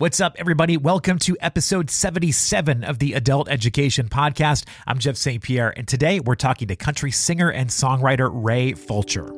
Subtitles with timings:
[0.00, 0.76] What's up, everybody?
[0.76, 4.64] Welcome to episode 77 of the Adult Education Podcast.
[4.86, 5.42] I'm Jeff St.
[5.42, 9.28] Pierre, and today we're talking to country singer and songwriter Ray Fulcher.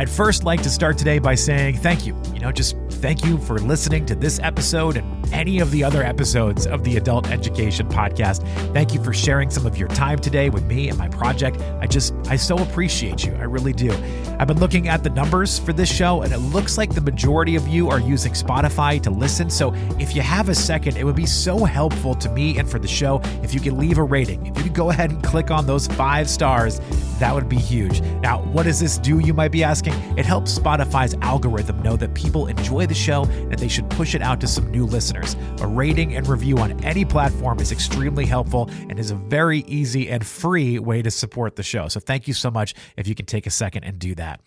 [0.00, 2.16] I'd first like to start today by saying thank you.
[2.32, 6.02] You know, just thank you for listening to this episode and any of the other
[6.02, 8.42] episodes of the Adult Education Podcast.
[8.72, 11.60] Thank you for sharing some of your time today with me and my project.
[11.80, 13.34] I just, I so appreciate you.
[13.34, 13.92] I really do.
[14.38, 17.54] I've been looking at the numbers for this show, and it looks like the majority
[17.56, 19.50] of you are using Spotify to listen.
[19.50, 22.78] So if you have a second, it would be so helpful to me and for
[22.78, 24.46] the show if you could leave a rating.
[24.46, 26.80] If you could go ahead and click on those five stars,
[27.18, 28.00] that would be huge.
[28.22, 29.89] Now, what does this do, you might be asking?
[30.16, 34.22] It helps Spotify's algorithm know that people enjoy the show and they should push it
[34.22, 35.36] out to some new listeners.
[35.60, 40.10] A rating and review on any platform is extremely helpful and is a very easy
[40.10, 41.88] and free way to support the show.
[41.88, 44.40] So thank you so much if you can take a second and do that.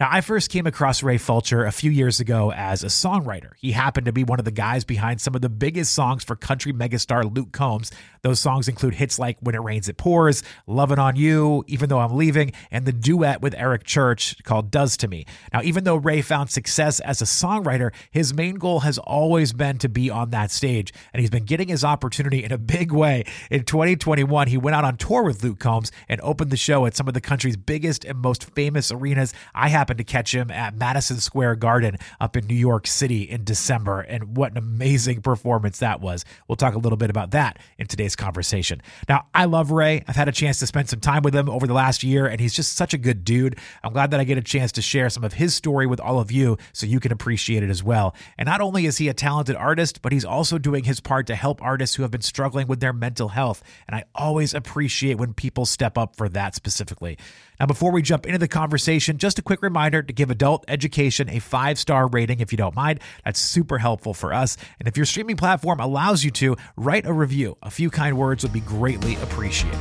[0.00, 3.52] Now, I first came across Ray Fulcher a few years ago as a songwriter.
[3.58, 6.36] He happened to be one of the guys behind some of the biggest songs for
[6.36, 7.90] country megastar Luke Combs.
[8.22, 12.00] Those songs include hits like When It Rains, It Pours, Lovin' on You, Even Though
[12.00, 15.24] I'm Leaving, and the duet with Eric Church called Does to Me.
[15.52, 19.78] Now, even though Ray found success as a songwriter, his main goal has always been
[19.78, 23.24] to be on that stage, and he's been getting his opportunity in a big way.
[23.48, 26.96] In 2021, he went out on tour with Luke Combs and opened the show at
[26.96, 29.32] some of the country's biggest and most famous arenas.
[29.54, 33.44] I happened to catch him at Madison Square Garden up in New York City in
[33.44, 36.24] December, and what an amazing performance that was.
[36.48, 38.82] We'll talk a little bit about that in today's conversation.
[39.08, 40.02] Now, I love Ray.
[40.08, 42.40] I've had a chance to spend some time with him over the last year, and
[42.40, 43.56] he's just such a good dude.
[43.84, 46.20] I'm glad that I get a chance to share some of his story with all
[46.20, 48.14] of you so you can appreciate it as well.
[48.38, 51.34] And not only is he a talented artist, but he's also doing his part to
[51.34, 53.64] help artists who have been struggling with their mental health.
[53.88, 57.18] And I always appreciate when people step up for that specifically.
[57.58, 61.30] Now, before we jump into the conversation, just a quick reminder to give adult education
[61.30, 63.00] a five star rating if you don't mind.
[63.24, 64.56] That's super helpful for us.
[64.78, 67.56] And if your streaming platform allows you to, write a review.
[67.62, 69.78] A few kind words would be greatly appreciated.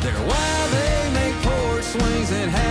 [0.00, 2.69] They're wild, they make porch swings and half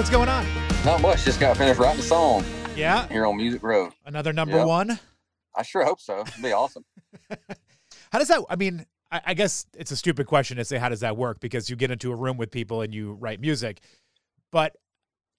[0.00, 0.46] What's going on?
[0.82, 1.26] Not much.
[1.26, 2.42] Just got finished writing a song
[2.74, 3.90] Yeah, here on Music Row.
[4.06, 4.64] another number Yeah.
[4.64, 4.98] one.
[5.54, 6.22] I sure hope so.
[6.22, 6.86] It'd be awesome.
[8.10, 8.42] How does that?
[8.48, 11.38] I mean, I, I guess it's a stupid question to say how does that work
[11.38, 13.82] because you get into a room with people and you write music,
[14.50, 14.74] but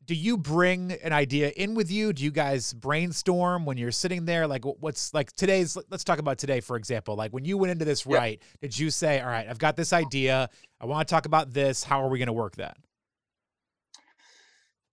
[0.05, 2.13] do you bring an idea in with you?
[2.13, 4.45] Do you guys brainstorm when you're sitting there?
[4.45, 5.75] Like, what's like today's?
[5.89, 7.15] Let's talk about today, for example.
[7.15, 8.15] Like when you went into this Yeah.
[8.17, 10.51] right, did you say, "All right, I've got this idea.
[10.79, 11.83] I want to talk about this.
[11.83, 12.77] How are we going to work that?"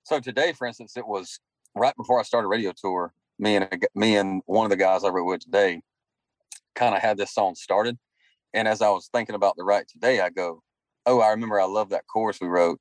[0.09, 1.39] So today, for instance, it was
[1.75, 3.13] right before I started radio tour.
[3.39, 5.83] Me and a me and one of the guys I wrote with today
[6.75, 7.99] kind of had this song started.
[8.55, 10.63] And as I was thinking about the right today, I go,
[11.05, 12.81] "Oh, I remember I love that chorus we wrote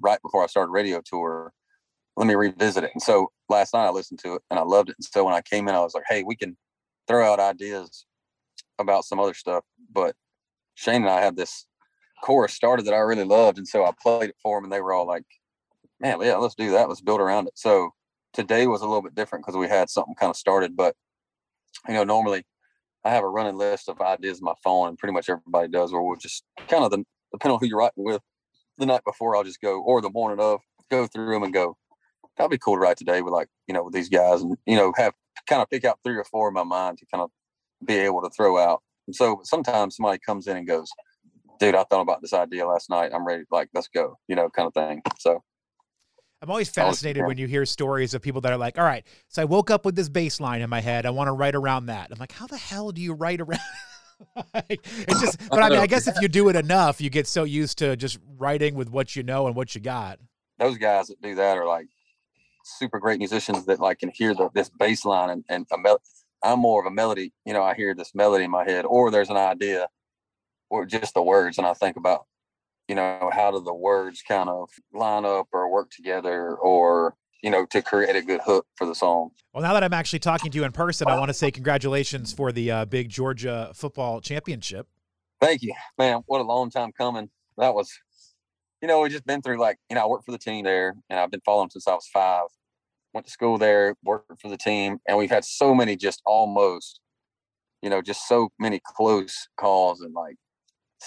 [0.00, 1.52] right before I started radio tour.
[2.16, 4.88] Let me revisit it." And so last night I listened to it and I loved
[4.88, 4.96] it.
[4.96, 6.56] And so when I came in, I was like, "Hey, we can
[7.06, 8.06] throw out ideas
[8.78, 10.16] about some other stuff." But
[10.76, 11.66] Shane and I had this
[12.22, 14.80] chorus started that I really loved, and so I played it for them, and they
[14.80, 15.26] were all like,
[16.04, 16.88] "Man, yeah, let's do that.
[16.88, 17.90] Let's build around it." So
[18.32, 20.94] today was a little bit different because we had something kind of started, but
[21.88, 22.44] you know, normally
[23.04, 25.92] I have a running list of ideas in my phone, and pretty much everybody does,
[25.92, 28.22] where we'll just kind of the, depending on who you're writing with,
[28.78, 30.60] the night before I'll just go, or the morning of,
[30.90, 31.76] go through them and go,
[32.36, 34.76] that'd be cool to write today with like you know with these guys, and you
[34.76, 35.14] know have
[35.48, 37.30] kind of pick out three or four in my mind to kind of
[37.84, 38.82] be able to throw out.
[39.06, 40.88] And so sometimes somebody comes in and goes,
[41.60, 43.12] dude, I thought about this idea last night.
[43.14, 45.02] I'm ready, like, let's go, you know, kind of thing.
[45.18, 45.42] So
[46.44, 49.04] I'm always was fascinated when you hear stories of people that are like, "All right,
[49.28, 51.06] so I woke up with this bass line in my head.
[51.06, 53.60] I want to write around that." I'm like, "How the hell do you write around?"
[54.70, 57.42] It's just, but I mean, I guess if you do it enough, you get so
[57.42, 60.20] used to just writing with what you know and what you got.
[60.58, 61.88] those guys that do that are like
[62.64, 66.00] super great musicians that like can hear the, this bass line and, and a mel-
[66.44, 69.10] I'm more of a melody, you know, I hear this melody in my head, or
[69.10, 69.88] there's an idea
[70.70, 72.26] or just the words, and I think about,
[72.88, 77.50] you know, how do the words kind of line up or work together or you
[77.50, 79.28] know, to create a good hook for the song.
[79.52, 82.32] Well, now that I'm actually talking to you in person, I want to say congratulations
[82.32, 84.86] for the uh, big Georgia football championship.
[85.42, 86.22] Thank you, man.
[86.24, 87.28] What a long time coming.
[87.58, 87.92] That was,
[88.80, 90.94] you know, we just been through like, you know, I worked for the team there
[91.10, 92.46] and I've been following since I was five.
[93.12, 96.98] Went to school there, worked for the team, and we've had so many just almost,
[97.82, 100.36] you know, just so many close calls and like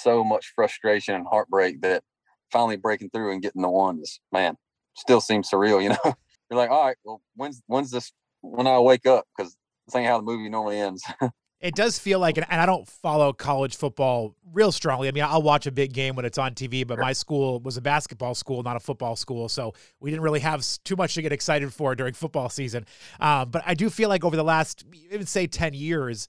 [0.02, 2.04] so much frustration and heartbreak that
[2.52, 4.56] finally breaking through and getting the one is, man,
[4.96, 5.82] still seems surreal.
[5.84, 6.16] You know,
[6.50, 8.12] you're like, all right, well, when's when's this?
[8.42, 9.56] When I wake up, because
[9.86, 11.04] this ain't how the movie normally ends.
[11.60, 15.08] It does feel like, and I don't follow college football real strongly.
[15.08, 17.78] I mean, I'll watch a big game when it's on TV, but my school was
[17.78, 19.50] a basketball school, not a football school.
[19.50, 22.86] So we didn't really have too much to get excited for during football season.
[23.20, 26.28] Um, but I do feel like over the last, even say 10 years,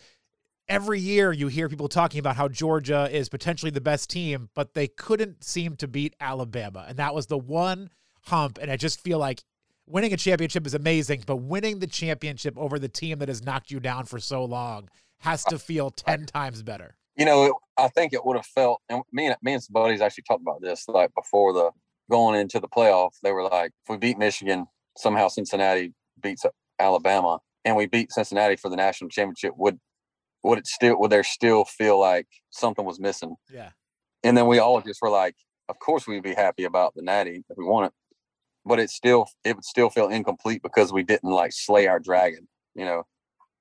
[0.69, 4.75] every year you hear people talking about how Georgia is potentially the best team, but
[4.75, 6.85] they couldn't seem to beat Alabama.
[6.89, 7.91] And that was the one
[8.23, 8.59] hump.
[8.61, 9.43] And I just feel like
[9.87, 13.71] winning a championship is amazing, but winning the championship over the team that has knocked
[13.71, 14.89] you down for so long
[15.21, 16.97] has to feel 10 times better.
[17.17, 20.01] You know, I think it would have felt, and me and me and some buddies
[20.01, 21.71] actually talked about this like before the
[22.11, 23.11] going into the playoff.
[23.23, 24.67] They were like, if we beat Michigan,
[24.97, 25.93] somehow Cincinnati
[26.23, 26.45] beats
[26.79, 29.81] Alabama, and we beat Cincinnati for the national championship, would
[30.43, 33.37] would it still would there still feel like something was missing?
[33.53, 33.71] Yeah.
[34.25, 35.37] And then we all just were like,
[35.69, 37.93] of course we'd be happy about the natty if we won it,
[38.65, 42.49] but it still it would still feel incomplete because we didn't like slay our dragon,
[42.75, 43.05] you know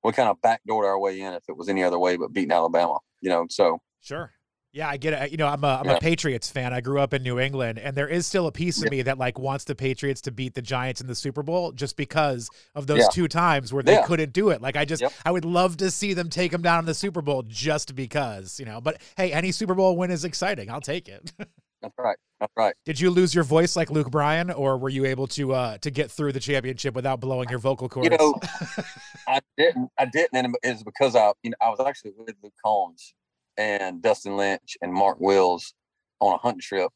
[0.07, 2.51] we kind of backdoored our way in if it was any other way but beating
[2.51, 3.45] Alabama, you know.
[3.50, 4.31] So sure.
[4.77, 5.31] Yeah, I get it.
[5.31, 5.95] You know, I'm a I'm yeah.
[5.95, 6.71] a Patriots fan.
[6.71, 8.89] I grew up in New England, and there is still a piece of yeah.
[8.91, 11.97] me that like wants the Patriots to beat the Giants in the Super Bowl just
[11.97, 13.07] because of those yeah.
[13.12, 14.62] two times where they couldn't do it.
[14.62, 15.12] Like I just yep.
[15.25, 18.59] I would love to see them take them down in the Super Bowl just because,
[18.59, 18.79] you know.
[18.79, 20.69] But hey, any Super Bowl win is exciting.
[20.69, 21.33] I'll take it.
[21.81, 22.18] That's right.
[22.39, 22.75] That's right.
[22.85, 25.89] Did you lose your voice like Luke Bryan, or were you able to uh to
[25.89, 28.09] get through the championship without blowing your vocal cords?
[28.12, 28.39] You know,
[29.27, 29.89] I didn't.
[29.97, 33.15] I didn't, and it's because I, you know, I was actually with Luke Combs
[33.57, 35.74] and Dustin Lynch and Mark Wills
[36.19, 36.92] on a hunting trip.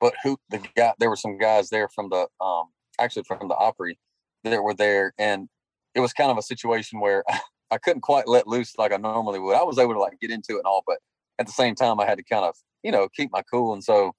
[0.00, 0.92] But who the guy?
[0.98, 2.64] There were some guys there from the um
[3.00, 3.98] actually from the Opry
[4.44, 5.48] that were there, and
[5.94, 7.24] it was kind of a situation where
[7.70, 9.56] I couldn't quite let loose like I normally would.
[9.56, 10.98] I was able to like get into it and all, but
[11.38, 13.82] at the same time, I had to kind of you know keep my cool, and
[13.82, 14.12] so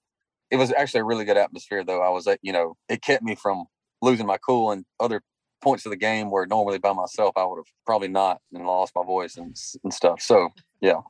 [0.53, 2.03] it was actually a really good atmosphere though.
[2.03, 3.65] I was at, you know, it kept me from
[4.03, 5.23] losing my cool and other
[5.63, 8.93] points of the game where normally by myself I would have probably not and lost
[8.95, 10.21] my voice and, and stuff.
[10.21, 10.49] So
[10.79, 11.01] yeah.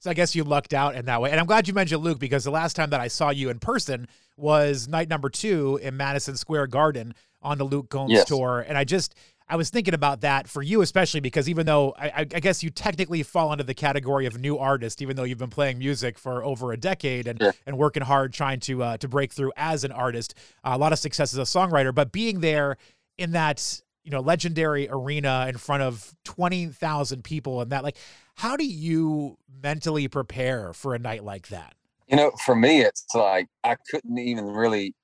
[0.00, 1.30] So I guess you lucked out in that way.
[1.30, 3.58] And I'm glad you mentioned Luke because the last time that I saw you in
[3.58, 8.26] person was night number two in Madison Square Garden on the Luke Combs yes.
[8.26, 8.64] tour.
[8.66, 9.14] And I just
[9.46, 12.70] I was thinking about that for you, especially because even though I, I, guess you
[12.70, 16.44] technically fall into the category of new artist, even though you've been playing music for
[16.44, 17.50] over a decade and, yeah.
[17.66, 20.92] and working hard trying to uh, to break through as an artist, uh, a lot
[20.92, 22.76] of success as a songwriter, but being there
[23.18, 27.96] in that you know legendary arena in front of twenty thousand people and that, like,
[28.36, 31.74] how do you mentally prepare for a night like that?
[32.08, 34.94] You know, for me, it's like I couldn't even really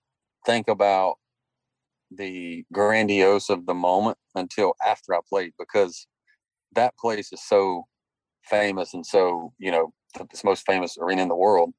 [0.44, 1.16] think about
[2.10, 6.06] the grandiose of the moment until after I played because
[6.74, 7.84] that place is so
[8.44, 9.92] famous and so you know
[10.30, 11.72] this most famous arena in the world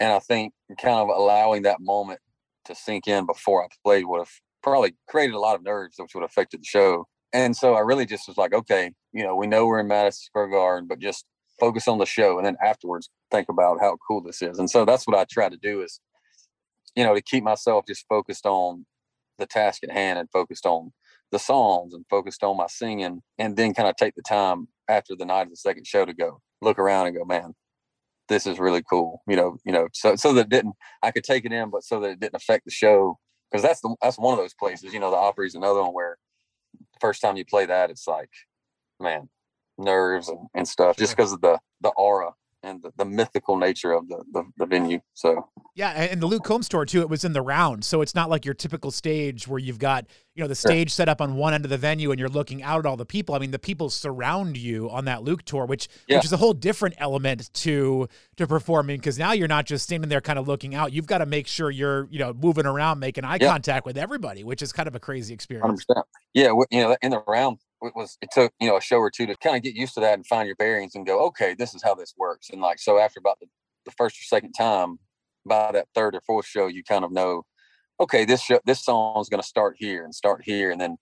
[0.00, 2.20] and i think kind of allowing that moment
[2.64, 4.30] to sink in before i played would have
[4.64, 7.06] probably created a lot of nerves which would have affected the show.
[7.32, 10.22] And so i really just was like okay you know we know we're in madison
[10.24, 11.24] square garden but just
[11.60, 14.58] focus on the show and then afterwards think about how cool this is.
[14.58, 16.00] And so that's what i try to do is
[16.96, 18.86] you know to keep myself just focused on
[19.38, 20.92] the task at hand and focused on
[21.32, 25.16] the songs and focused on my singing and then kind of take the time after
[25.16, 27.52] the night of the second show to go look around and go man
[28.28, 31.44] this is really cool you know you know so so that didn't i could take
[31.44, 33.18] it in but so that it didn't affect the show
[33.54, 36.18] because that's the that's one of those places you know the opry's another one where
[36.92, 38.30] the first time you play that it's like
[39.00, 39.28] man
[39.78, 42.32] nerves and, and stuff just because of the the aura
[42.64, 45.00] and the, the mythical nature of the, the, the venue.
[45.12, 47.00] So yeah, and the Luke Combs tour too.
[47.00, 50.06] It was in the round, so it's not like your typical stage where you've got
[50.34, 52.62] you know the stage set up on one end of the venue and you're looking
[52.62, 53.34] out at all the people.
[53.34, 56.16] I mean, the people surround you on that Luke tour, which yeah.
[56.16, 60.08] which is a whole different element to to performing because now you're not just standing
[60.08, 60.92] there kind of looking out.
[60.92, 63.50] You've got to make sure you're you know moving around, making eye yeah.
[63.50, 65.84] contact with everybody, which is kind of a crazy experience.
[65.84, 66.02] 100%.
[66.32, 67.58] Yeah, you know, in the round
[67.94, 70.00] was it took you know a show or two to kind of get used to
[70.00, 72.78] that and find your bearings and go okay this is how this works and like
[72.78, 73.46] so after about the,
[73.84, 74.98] the first or second time
[75.46, 77.42] by that third or fourth show you kind of know
[78.00, 80.96] okay this show this song is going to start here and start here and then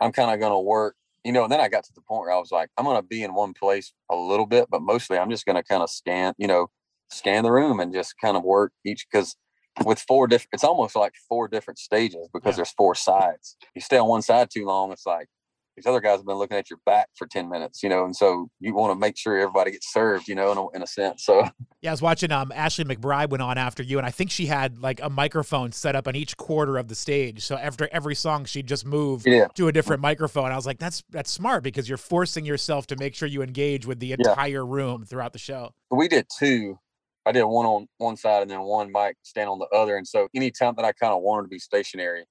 [0.00, 2.22] i'm kind of going to work you know and then i got to the point
[2.22, 4.82] where i was like i'm going to be in one place a little bit but
[4.82, 6.68] mostly i'm just going to kind of scan you know
[7.10, 9.36] scan the room and just kind of work each because
[9.84, 12.56] with four different it's almost like four different stages because yeah.
[12.56, 15.28] there's four sides you stay on one side too long it's like
[15.76, 18.14] these other guys have been looking at your back for 10 minutes, you know, and
[18.14, 20.86] so you want to make sure everybody gets served, you know, in a, in a
[20.86, 21.24] sense.
[21.24, 21.48] So,
[21.82, 24.46] yeah, I was watching um, Ashley McBryde went on after you, and I think she
[24.46, 27.44] had like a microphone set up on each quarter of the stage.
[27.44, 29.48] So after every song, she'd just move yeah.
[29.54, 30.52] to a different microphone.
[30.52, 33.86] I was like, that's that's smart because you're forcing yourself to make sure you engage
[33.86, 34.74] with the entire yeah.
[34.74, 35.70] room throughout the show.
[35.90, 36.78] We did two.
[37.24, 39.96] I did one on one side and then one mic stand on the other.
[39.96, 42.24] And so anytime that I kind of wanted to be stationary,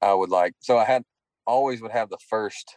[0.00, 1.02] I would like so I had
[1.48, 2.76] always would have the first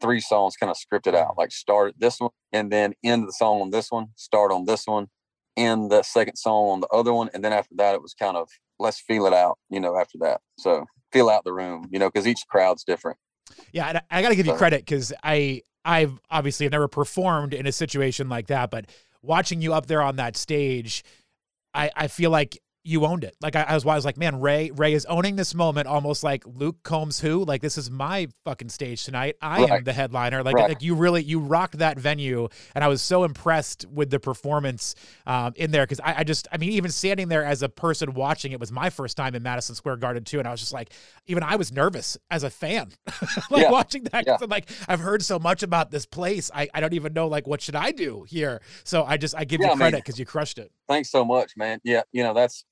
[0.00, 1.38] three songs kind of scripted out, mm.
[1.38, 4.86] like start this one and then end the song on this one, start on this
[4.86, 5.08] one,
[5.56, 8.36] end the second song on the other one, and then after that it was kind
[8.36, 8.48] of
[8.78, 10.40] let's feel it out, you know, after that.
[10.58, 13.18] So feel out the room, you know, because each crowd's different.
[13.72, 17.54] Yeah, and I got to give you credit because I I've obviously have never performed
[17.54, 18.86] in a situation like that, but
[19.22, 21.04] watching you up there on that stage,
[21.72, 23.36] I I feel like you owned it.
[23.40, 26.22] Like I, I, was, I was like, man, Ray, Ray is owning this moment almost
[26.22, 27.44] like Luke Combs who.
[27.44, 29.36] Like this is my fucking stage tonight.
[29.42, 29.70] I right.
[29.70, 30.42] am the headliner.
[30.42, 30.68] Like right.
[30.68, 34.94] like you really you rocked that venue, and I was so impressed with the performance
[35.26, 38.14] um, in there because I, I, just I mean even standing there as a person
[38.14, 40.72] watching it was my first time in Madison Square Garden too, and I was just
[40.72, 40.92] like
[41.26, 42.92] even I was nervous as a fan,
[43.50, 43.70] like yeah.
[43.70, 44.24] watching that.
[44.26, 44.38] Yeah.
[44.48, 47.60] like I've heard so much about this place, I, I don't even know like what
[47.60, 48.60] should I do here.
[48.84, 50.70] So I just I give yeah, you credit because you crushed it.
[50.88, 51.80] Thanks so much, man.
[51.82, 52.64] Yeah, you know that's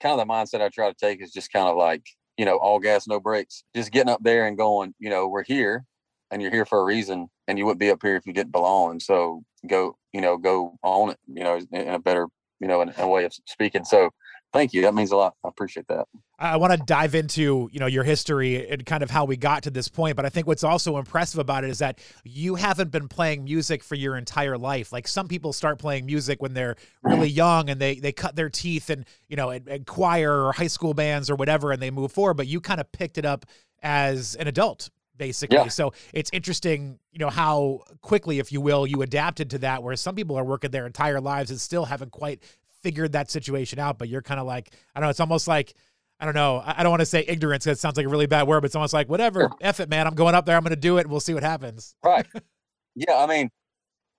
[0.00, 2.02] kind of the mindset I try to take is just kind of like,
[2.36, 3.64] you know, all gas, no brakes.
[3.74, 5.84] Just getting up there and going, you know, we're here
[6.30, 8.52] and you're here for a reason and you wouldn't be up here if you didn't
[8.52, 9.00] belong.
[9.00, 12.28] So go, you know, go on it, you know, in a better,
[12.60, 13.84] you know, in, in a way of speaking.
[13.84, 14.10] So
[14.52, 14.82] thank you.
[14.82, 15.34] That means a lot.
[15.44, 16.06] I appreciate that.
[16.38, 19.64] I want to dive into, you know, your history and kind of how we got
[19.64, 22.90] to this point, but I think what's also impressive about it is that you haven't
[22.90, 24.90] been playing music for your entire life.
[24.90, 28.48] Like some people start playing music when they're really young and they they cut their
[28.48, 31.90] teeth and, you know, in, in choir or high school bands or whatever and they
[31.90, 33.44] move forward, but you kind of picked it up
[33.82, 34.88] as an adult
[35.20, 35.58] basically.
[35.58, 35.68] Yeah.
[35.68, 39.82] So it's interesting, you know, how quickly, if you will, you adapted to that.
[39.82, 42.42] Whereas some people are working their entire lives and still haven't quite
[42.82, 43.98] figured that situation out.
[43.98, 45.74] But you're kind of like, I don't know, it's almost like
[46.20, 46.62] I don't know.
[46.64, 48.66] I don't want to say ignorance because it sounds like a really bad word, but
[48.66, 49.56] it's almost like whatever, sure.
[49.62, 50.06] F it, man.
[50.06, 50.54] I'm going up there.
[50.54, 51.02] I'm going to do it.
[51.02, 51.94] And we'll see what happens.
[52.04, 52.26] Right.
[52.96, 53.18] Yeah.
[53.18, 53.50] I mean,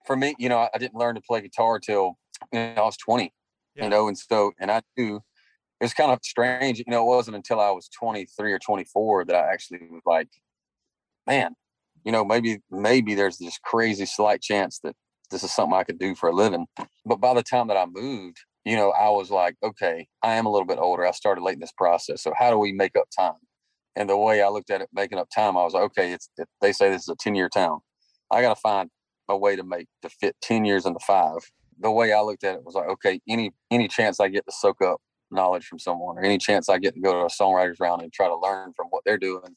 [0.07, 2.17] for me, you know, I didn't learn to play guitar till
[2.53, 3.31] you know, I was 20,
[3.75, 3.83] yeah.
[3.83, 6.79] you know, and so, and I do, it was kind of strange.
[6.79, 10.29] You know, it wasn't until I was 23 or 24 that I actually was like,
[11.27, 11.53] man,
[12.05, 14.95] you know, maybe, maybe there's this crazy slight chance that
[15.31, 16.65] this is something I could do for a living.
[17.05, 20.45] But by the time that I moved, you know, I was like, okay, I am
[20.45, 21.05] a little bit older.
[21.05, 22.21] I started late in this process.
[22.21, 23.39] So how do we make up time?
[23.95, 26.29] And the way I looked at it, making up time, I was like, okay, it's
[26.61, 27.79] they say this is a 10 year town.
[28.29, 28.89] I got to find
[29.29, 31.39] a way to make to fit 10 years into five.
[31.79, 34.51] The way I looked at it was like, okay, any any chance I get to
[34.51, 35.01] soak up
[35.31, 38.13] knowledge from someone or any chance I get to go to a songwriters round and
[38.13, 39.55] try to learn from what they're doing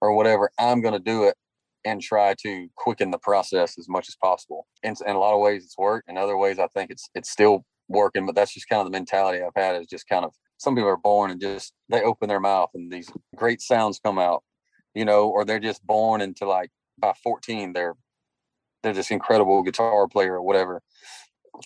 [0.00, 1.36] or whatever, I'm going to do it
[1.84, 4.66] and try to quicken the process as much as possible.
[4.82, 6.10] And in a lot of ways it's worked.
[6.10, 8.96] In other ways, I think it's it's still working, but that's just kind of the
[8.96, 12.28] mentality I've had is just kind of some people are born and just they open
[12.28, 14.42] their mouth and these great sounds come out,
[14.94, 17.94] you know, or they're just born into like by 14 they're
[18.82, 20.82] they're this incredible guitar player or whatever.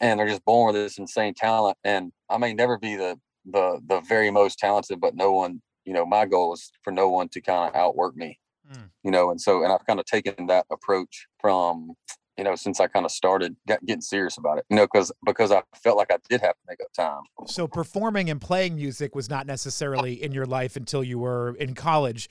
[0.01, 1.77] And they're just born with this insane talent.
[1.85, 5.93] And I may never be the the the very most talented, but no one, you
[5.93, 8.39] know, my goal is for no one to kind of outwork me.
[8.73, 8.91] Mm.
[9.03, 11.93] You know, and so and I've kind of taken that approach from
[12.37, 15.53] you know, since I kind of started getting serious about it, you know, because because
[15.53, 17.23] I felt like I did have to make up time.
[17.47, 21.75] So performing and playing music was not necessarily in your life until you were in
[21.75, 22.29] college.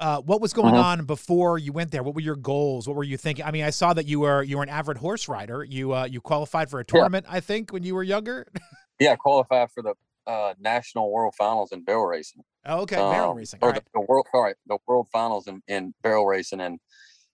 [0.00, 1.00] Uh, what was going mm-hmm.
[1.00, 2.04] on before you went there?
[2.04, 2.86] What were your goals?
[2.86, 3.44] What were you thinking?
[3.44, 5.64] I mean, I saw that you were you were an avid horse rider.
[5.64, 7.36] You uh, you qualified for a tournament, yeah.
[7.36, 8.46] I think, when you were younger.
[9.00, 9.94] yeah, I qualified for the
[10.28, 12.42] uh, national world finals in barrel racing.
[12.64, 13.58] Oh, okay, um, barrel racing.
[13.60, 16.78] Or the, the, world, sorry, the world finals in, in barrel racing, and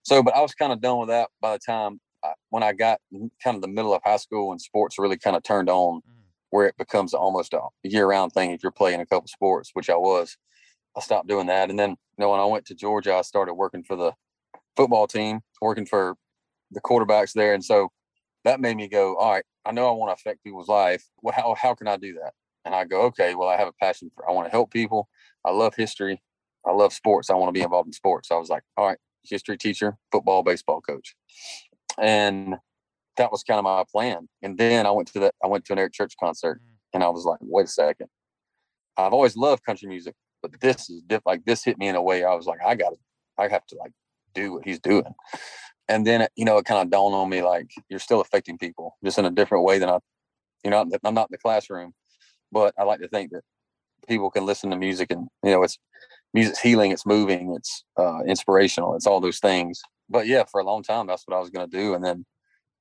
[0.04, 2.00] so, but I was kind of done with that by the time
[2.50, 3.00] when I got
[3.42, 6.02] kind of the middle of high school and sports really kind of turned on, mm.
[6.50, 9.90] where it becomes almost a year round thing if you're playing a couple sports, which
[9.90, 10.36] I was,
[10.96, 11.70] I stopped doing that.
[11.70, 14.12] And then, you know, when I went to Georgia, I started working for the
[14.76, 16.16] football team, working for
[16.70, 17.54] the quarterbacks there.
[17.54, 17.90] And so
[18.44, 21.04] that made me go, all right, I know I want to affect people's life.
[21.22, 22.34] Well, how, how can I do that?
[22.64, 25.08] And I go, okay, well, I have a passion for, I want to help people.
[25.44, 26.22] I love history.
[26.66, 27.30] I love sports.
[27.30, 28.28] I want to be involved in sports.
[28.28, 31.14] So I was like, all right, history teacher, football, baseball coach
[31.98, 32.56] and
[33.16, 34.28] that was kind of my plan.
[34.42, 36.74] And then I went to the I went to an Eric Church concert, mm.
[36.92, 38.08] and I was like, wait a second,
[38.96, 42.02] I've always loved country music, but this is diff- like this hit me in a
[42.02, 42.96] way I was like, I got to,
[43.38, 43.92] I have to like
[44.34, 45.14] do what he's doing.
[45.88, 48.96] And then you know it kind of dawned on me like you're still affecting people
[49.04, 49.98] just in a different way than I,
[50.64, 51.92] you know, I'm not in the classroom,
[52.50, 53.42] but I like to think that
[54.08, 55.78] people can listen to music and you know it's
[56.34, 60.64] music's healing, it's moving, it's uh, inspirational, it's all those things but yeah, for a
[60.64, 61.94] long time, that's what I was going to do.
[61.94, 62.24] And then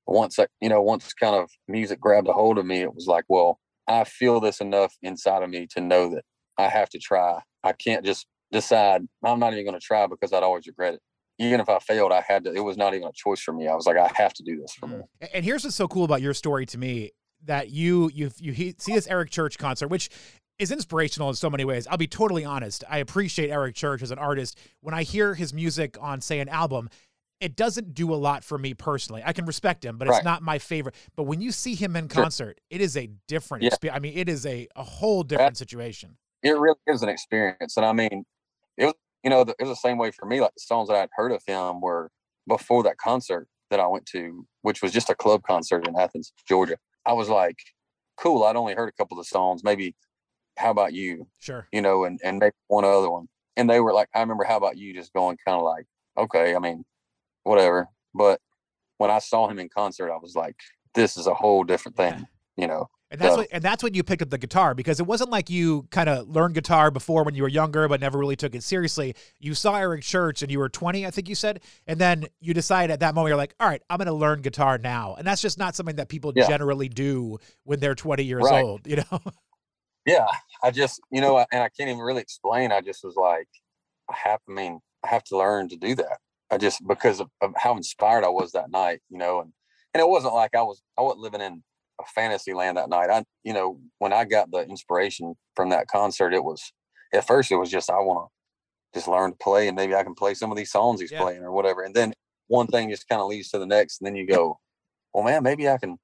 [0.06, 3.08] once I, you know, once kind of music grabbed a hold of me, it was
[3.08, 6.24] like, well, I feel this enough inside of me to know that
[6.58, 7.40] I have to try.
[7.64, 11.02] I can't just decide I'm not even going to try because I'd always regret it.
[11.40, 12.54] Even if I failed, I had to.
[12.54, 13.68] It was not even a choice for me.
[13.68, 14.98] I was like, I have to do this for me.
[14.98, 15.30] Mm.
[15.34, 17.12] And here's what's so cool about your story to me
[17.46, 20.10] that you you you see this Eric Church concert, which
[20.64, 21.86] is inspirational in so many ways.
[21.88, 22.84] I'll be totally honest.
[22.90, 24.58] I appreciate Eric Church as an artist.
[24.82, 26.90] When I hear his music on, say, an album,
[27.40, 29.22] it doesn't do a lot for me personally.
[29.26, 30.96] I can respect him, but it's not my favorite.
[31.16, 32.24] But when you see him in Sure.
[32.24, 33.68] concert, it is a different Yeah.
[33.68, 33.98] experience.
[33.98, 36.18] I mean, it is a, a whole different situation.
[36.42, 37.78] it really is an experience.
[37.78, 38.26] And I mean,
[38.78, 38.94] it was,
[39.24, 40.42] you know, the, it was the same way for me.
[40.42, 42.10] Like the songs that I'd heard of him were
[42.48, 46.34] before that concert that I went to, which was just a club concert in Athens,
[46.48, 46.76] Georgia.
[47.06, 47.58] I was like,
[48.18, 48.44] cool.
[48.44, 49.96] I'd only heard a couple of the songs, maybe
[50.58, 51.68] How About You, Sure.
[51.72, 53.28] you know, and, and maybe one other one.
[53.58, 55.86] And they were like, I remember How About You just going kind of like,
[56.18, 56.84] okay, I mean,
[57.44, 57.88] whatever.
[58.14, 58.40] But
[58.98, 60.56] when I saw him in concert, I was like,
[60.94, 62.24] this is a whole different thing, Yeah.
[62.58, 62.88] you know.
[63.12, 65.30] And that's So- what, and that's when you picked up the guitar because it wasn't
[65.30, 68.56] like you kind of learned guitar before when you were younger but never really took
[68.56, 69.14] it seriously.
[69.40, 72.56] You saw Eric Church and you were 20, I think you said, and then you
[72.56, 75.28] decided at that moment you're like, "All right, I'm going to learn guitar now." And
[75.28, 76.48] that's just not something that people Yeah.
[76.48, 78.64] generally do when they're 20 years Right.
[78.66, 79.20] old, you know.
[80.06, 80.26] yeah
[80.64, 83.48] i just you know and i can't even really explain i just was like
[84.10, 86.18] i have i mean i have to learn to do that
[86.52, 89.52] i just because of, of how inspired i was that night you know and
[89.94, 91.64] and it wasn't like i was i wasn't living in
[92.02, 95.88] a fantasy land that night i you know when i got the inspiration from that
[95.88, 96.72] concert it was
[97.14, 98.28] at first it was just i want
[98.94, 101.12] to just learn to play and maybe i can play some of these songs he's
[101.12, 101.22] Yeah.
[101.22, 102.14] playing or whatever and then
[102.48, 104.60] one thing just kind of leads to the next and then you go
[105.14, 105.98] well man maybe i can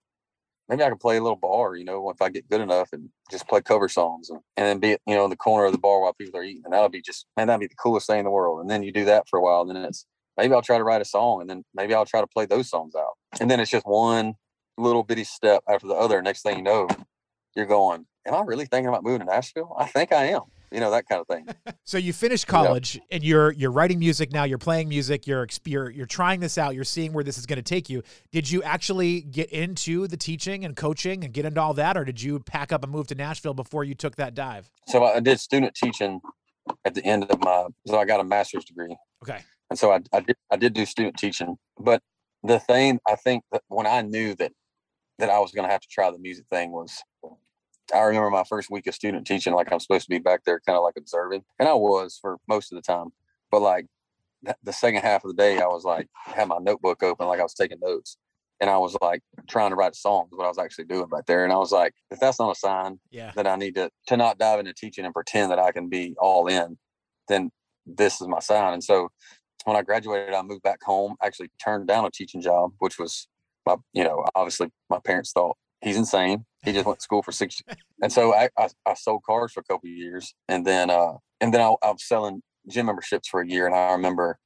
[0.70, 3.10] maybe I can play a little bar, you know, if I get good enough and
[3.32, 5.80] just play cover songs and, and then be, you know, in the corner of the
[5.80, 6.62] bar while people are eating.
[6.64, 8.62] And that'll be just, man, that'd be the coolest thing in the world.
[8.62, 9.62] And then you do that for a while.
[9.62, 10.06] And then it's,
[10.38, 12.70] maybe I'll try to write a song and then maybe I'll try to play those
[12.70, 13.18] songs out.
[13.42, 14.36] And then it's just one
[14.78, 16.22] little bitty step after the other.
[16.22, 16.88] Next thing you know,
[17.56, 19.76] you're going, am I really thinking about moving to Nashville?
[19.78, 21.48] I think I am, you know, that kind of thing.
[21.84, 24.44] So you finish college and you're you're writing music now.
[24.44, 25.26] You're playing music.
[25.26, 26.76] You're you're, you're trying this out.
[26.76, 28.04] You're seeing where this is going to take you.
[28.32, 32.06] Did you actually get into the teaching and coaching and get into all that, or
[32.06, 34.70] did you pack up and move to Nashville before you took that dive?
[34.88, 36.22] So I did student teaching
[36.86, 38.96] at the end of my, so I got a master's degree.
[39.24, 39.40] Okay.
[39.72, 41.58] and so I, I did I did do student teaching.
[41.80, 42.04] But
[42.43, 44.52] the thing I think that when I knew that
[45.17, 47.04] that I was going to have to try the music thing was,
[47.93, 50.60] I remember my first week of student teaching, like I'm supposed to be back there,
[50.65, 53.10] kind of like observing, and I was for most of the time.
[53.52, 53.88] But like
[54.63, 57.43] the second half of the day, I was like had my notebook open, like I
[57.43, 58.17] was taking notes,
[58.60, 61.43] and I was like trying to write songs, What I was actually doing back there,
[61.43, 63.32] and I was like, if that's not a sign Yeah.
[63.36, 66.15] that I need to to not dive into teaching and pretend that I can be
[66.19, 66.78] all in,
[67.28, 67.52] then
[67.86, 68.73] this is my sign.
[68.73, 69.10] And so
[69.65, 73.28] when I graduated, I moved back home, actually turned down a teaching job, which was
[73.65, 76.46] my, you know, obviously my parents thought he's insane.
[76.63, 77.62] He just went to school for six.
[78.02, 81.15] And so I, I, I sold cars for a couple of years and then, uh,
[81.42, 83.65] and then I, I was selling gym memberships for a year.
[83.65, 84.39] And I remember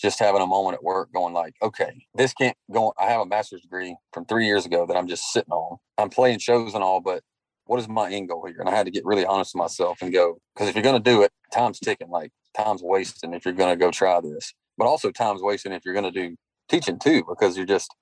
[0.00, 2.86] just having a moment at work going like, okay, this can't go.
[2.86, 2.92] on.
[2.98, 5.76] I have a master's degree from three years ago that I'm just sitting on.
[5.98, 7.22] I'm playing shows and all, but
[7.66, 8.60] what is my end goal here?
[8.60, 11.02] And I had to get really honest with myself and go, because if you're going
[11.02, 14.52] to do it, time's ticking, like time's wasting if you're going to go try this,
[14.78, 16.36] but also time's wasting if you're going to do
[16.68, 17.94] teaching too, because you're just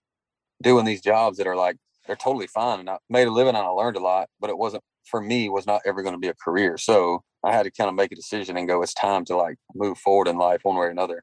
[0.62, 2.80] doing these jobs that are like, they're totally fine.
[2.80, 5.48] And I made a living and I learned a lot, but it wasn't for me,
[5.48, 6.78] was not ever going to be a career.
[6.78, 9.56] So I had to kind of make a decision and go, it's time to like
[9.74, 11.22] move forward in life one way or another.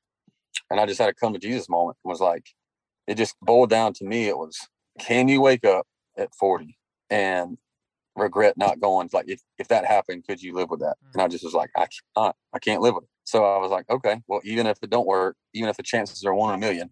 [0.70, 2.46] And I just had a come to Jesus moment and was like,
[3.08, 4.28] it just boiled down to me.
[4.28, 4.68] It was,
[5.00, 5.88] can you wake up
[6.18, 6.78] at 40
[7.10, 7.58] and
[8.15, 9.10] regret not going?
[9.12, 10.98] Like, if, if that happened, could you live with that?
[11.13, 11.26] And mm.
[11.26, 13.10] I just was like, I can't, I can't live with it.
[13.24, 16.24] So I was like, okay, well, even if it don't work, even if the chances
[16.26, 16.89] are one in a million,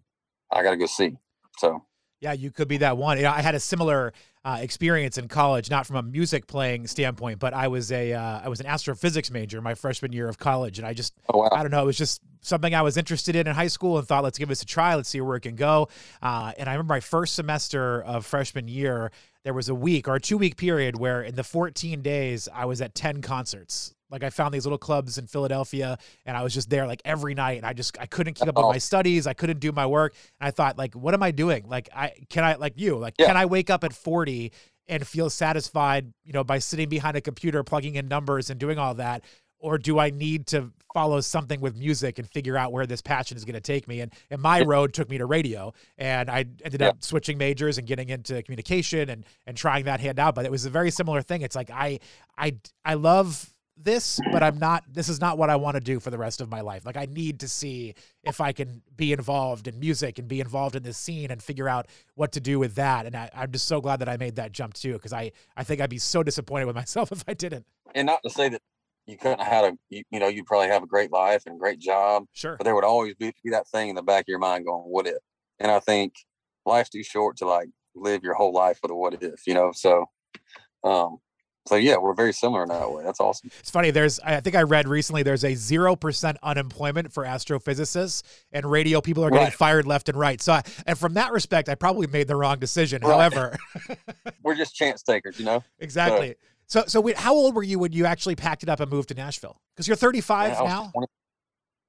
[0.52, 1.16] I got to go see.
[1.58, 1.84] So
[2.20, 3.16] Yeah, you could be that one.
[3.16, 4.12] You know, I had a similar
[4.44, 8.40] uh, experience in college, not from a music playing standpoint, but I was a uh,
[8.44, 11.48] I was an astrophysics major my freshman year of college, and I just oh wow,
[11.52, 11.82] I don't know.
[11.82, 14.48] It was just something I was interested in in high school and thought, let's give
[14.48, 14.94] this a try.
[14.94, 15.88] Let's see where it can go.
[16.22, 19.10] Uh, and I remember my first semester of freshman year,
[19.44, 22.64] there was a week or a two week period where in the 14 days, I
[22.64, 23.94] was at 10 concerts.
[24.10, 27.34] Like I found these little clubs in Philadelphia and I was just there like every
[27.34, 28.70] night and I just I couldn't keep up with Oh.
[28.70, 29.26] my studies.
[29.26, 30.14] I couldn't do my work.
[30.40, 31.68] And I thought like what am I doing?
[31.68, 33.26] Like I can I like you, like Yeah.
[33.26, 34.52] can I wake up at 40
[34.88, 38.78] and feel satisfied, you know, by sitting behind a computer plugging in numbers and doing
[38.78, 39.24] all that?
[39.60, 43.36] or do I need to follow something with music and figure out where this passion
[43.36, 44.00] is going to take me?
[44.02, 46.90] And and my road took me to radio, and I ended Yeah.
[46.90, 50.36] up switching majors and getting into communication and and trying that hand out.
[50.36, 51.42] But it was a very similar thing.
[51.42, 51.98] It's like I
[52.38, 54.84] I I love this, but I'm not.
[54.92, 56.84] This is not what I want to do for the rest of my life.
[56.84, 60.76] Like I need to see if I can be involved in music and be involved
[60.76, 63.06] in this scene and figure out what to do with that.
[63.06, 65.64] And I, I'm just so glad that I made that jump too, because I I
[65.64, 67.66] think I'd be so disappointed with myself if I didn't.
[67.94, 68.62] and not to say that
[69.06, 71.54] you couldn't have had a, you, you know, you'd probably have a great life and
[71.54, 72.56] a great job, Sure.
[72.58, 74.82] but there would always be, be that thing in the back of your mind going,
[74.82, 75.16] what if?
[75.58, 76.12] And I think
[76.66, 79.72] life's too short to like live your whole life with a what if, you know?
[79.74, 80.04] So,
[80.84, 81.16] um,
[81.68, 83.04] so yeah, we're very similar in that way.
[83.04, 83.50] That's awesome.
[83.60, 83.90] It's funny.
[83.90, 89.00] There's, I think I read recently, there's a zero percent unemployment for astrophysicists, and radio
[89.00, 89.52] people are getting Right.
[89.52, 90.40] fired left and right.
[90.40, 93.02] So, I, and from that respect, I probably made the wrong decision.
[93.02, 93.12] Right.
[93.12, 93.56] However,
[94.42, 95.62] We're just chance takers, you know.
[95.78, 96.36] exactly.
[96.66, 99.08] So, so wait, how old were you when you actually packed it up and moved
[99.10, 99.60] to Nashville?
[99.74, 100.90] Because you're 35 Yeah, now.
[100.92, 101.06] 20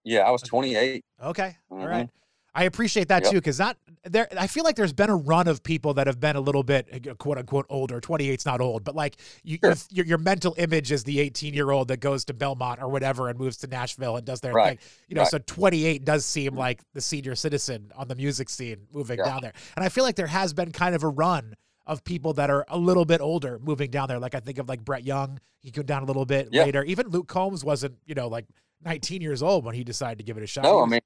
[0.05, 1.03] yeah, I was 28.
[1.23, 1.57] Okay.
[1.69, 1.87] All Mhm.
[1.89, 2.09] right.
[2.55, 3.31] I appreciate that Yep.
[3.31, 6.19] too, because that there I feel like there's been a run of people that have
[6.19, 7.99] been a little bit uh, quote unquote older.
[8.01, 9.75] 28's not old, but like you, Sure.
[9.91, 13.29] your, your mental image is the 18 year old that goes to Belmont or whatever
[13.29, 14.79] and moves to Nashville and does their Right.
[14.79, 14.89] thing.
[15.09, 15.27] You know, Right.
[15.27, 15.37] Mm-hmm.
[15.37, 19.25] so 28 does seem like the senior citizen on the music scene moving Yeah.
[19.25, 19.53] down there.
[19.75, 22.65] And I feel like there has been kind of a run of people that are
[22.69, 24.19] a little bit older moving down there.
[24.19, 26.63] Like I think of like Brett Young, he came down a little bit Yeah.
[26.63, 26.83] later.
[26.83, 28.45] Even Luke Combs wasn't, you know, like
[28.85, 30.63] 19 years old when he decided to give it a shot.
[30.63, 31.01] No, I mean,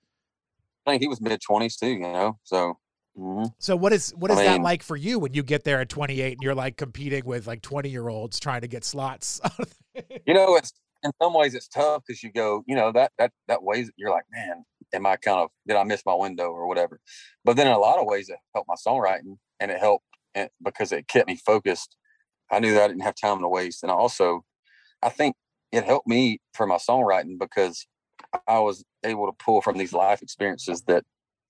[0.85, 2.39] I think he was mid 20s too, you know.
[2.43, 2.77] So,
[3.17, 3.53] mhm.
[3.59, 5.79] So what is what I is that mean- like for you when you get there
[5.81, 9.39] at 28 and you're like competing with like 20 year olds trying to get slots?
[10.25, 13.31] you know, it's in some ways it's tough because you go, you know, that that
[13.47, 16.67] that ways you're like, man, am I kind of did I miss my window or
[16.67, 16.99] whatever?
[17.45, 20.49] But then in a lot of ways it helped my songwriting and it helped and
[20.63, 21.95] because it kept me focused.
[22.51, 24.43] I knew that I didn't have time to waste, and also,
[25.01, 25.35] I think
[25.71, 27.87] it helped me for my songwriting because
[28.47, 31.03] I was able to pull from these life experiences that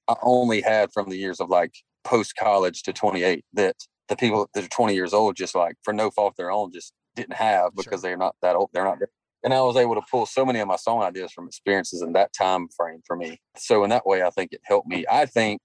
[0.07, 3.75] I only had from the years of like post college to 28 that
[4.09, 6.71] the people that are 20 years old just like for no fault of their own
[6.73, 7.83] just didn't have Sure.
[7.83, 8.97] because they're not that old they're not
[9.43, 12.13] and I was able to pull so many of my song ideas from experiences in
[12.13, 13.41] that time frame for me.
[13.57, 15.05] So in that way, I think it helped me.
[15.11, 15.59] I think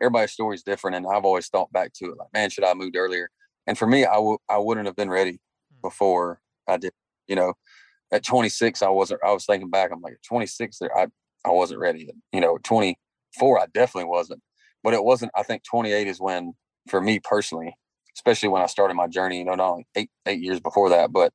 [0.00, 2.68] everybody's story is different, and I've always thought back to it like, man, should I
[2.68, 3.30] have moved earlier?
[3.66, 5.32] And for me, I w- I wouldn't have been ready
[5.72, 5.80] Hmm.
[5.82, 6.92] before I did.
[7.28, 7.54] You know,
[8.12, 9.20] at 26, I wasn't.
[9.24, 9.90] I was thinking back.
[9.92, 11.06] I'm like, at 26, there, I
[11.44, 12.10] I wasn't ready.
[12.32, 14.42] You know, 24, I definitely wasn't.
[14.82, 15.32] But it wasn't.
[15.34, 16.54] I think 28 is when,
[16.88, 17.74] for me personally,
[18.16, 19.38] especially when I started my journey.
[19.38, 21.32] You know, not only eight eight years before that, but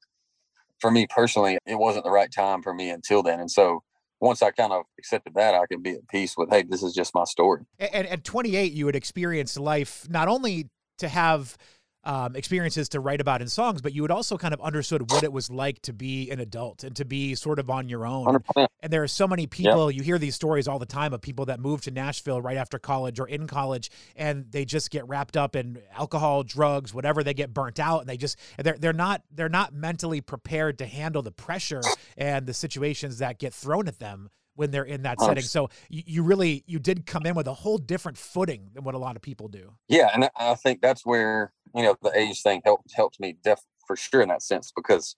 [0.80, 3.40] for me personally, it wasn't the right time for me until then.
[3.40, 3.82] And so
[4.20, 6.94] once I kind of accepted that, I could be at peace with, hey, this is
[6.94, 7.64] just my story.
[7.80, 11.58] and, and at 28, you had experienced life not only to have
[12.06, 15.24] um, experiences to write about in songs, but you had also kind of understood what
[15.24, 18.26] it was like to be an adult and to be sort of on your own.
[18.26, 18.68] 100%.
[18.82, 21.46] And there are so many people, you hear these stories all the time of people
[21.46, 25.36] that move to Nashville right after college or in college and they just get wrapped
[25.36, 29.24] up in alcohol, drugs, whatever, they get burnt out and they just they're they're not
[29.32, 31.82] they're not mentally prepared to handle the pressure
[32.18, 35.44] and the situations that get thrown at them when they're in that setting.
[35.44, 38.96] So you, you really you did come in with a whole different footing than what
[38.96, 39.74] a lot of people do.
[39.88, 40.10] Yeah.
[40.13, 43.96] And I- think that's where, you know, the age thing helped helped me def for
[43.96, 45.15] sure in that sense because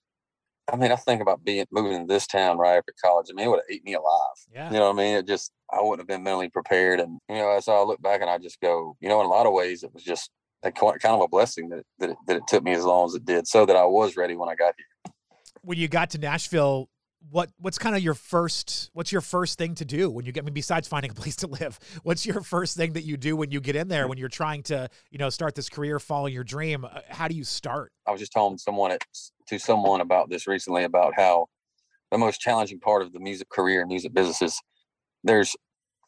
[0.71, 3.27] I mean, I think about being moving to this town right after college.
[3.29, 4.35] I mean, it would have ate me alive.
[4.53, 4.67] Yeah.
[4.67, 5.15] You know what I mean?
[5.15, 6.99] It just I wouldn't have been mentally prepared.
[6.99, 9.29] And you know, as I look back and I just go, you know, in a
[9.29, 10.31] lot of ways it was just
[10.63, 13.05] a, kind of a blessing that it, that it, that it took me as long
[13.05, 15.13] as it did, so that I was ready when I got here.
[15.61, 16.89] When you got to Nashville,
[17.29, 20.43] what what's kind of your first what's your first thing to do when you get
[20.43, 23.35] I mean, besides finding a place to live what's your first thing that you do
[23.35, 26.27] when you get in there when you're trying to you know start this career follow
[26.27, 26.85] your dream?
[26.85, 27.91] Uh, how do you start?
[28.07, 29.03] I was just telling someone at,
[29.47, 31.47] to someone about this recently about how
[32.11, 34.61] the most challenging part of the music career and music business is
[35.23, 35.55] there's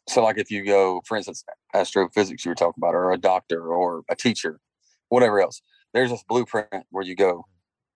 [0.08, 1.44] so like if you go for instance
[1.74, 4.60] astrophysics you were talking about or a doctor or a teacher
[5.08, 5.60] whatever else
[5.92, 7.44] there's this blueprint where you go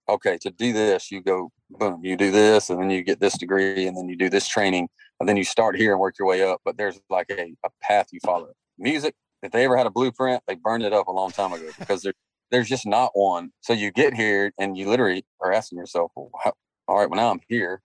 [0.08, 3.38] okay to do this you go boom you do this and then you get this
[3.38, 4.88] degree and then you do this training
[5.20, 7.70] and then you start here and work your way up but there's like a, a
[7.82, 8.50] path you follow.
[8.78, 11.68] Music if they ever had a blueprint they burned it up a long time ago
[11.78, 12.14] because there,
[12.50, 13.50] there's just not one.
[13.60, 16.52] So you get here and you literally are asking yourself well, how,
[16.86, 17.80] all right well now i'm here.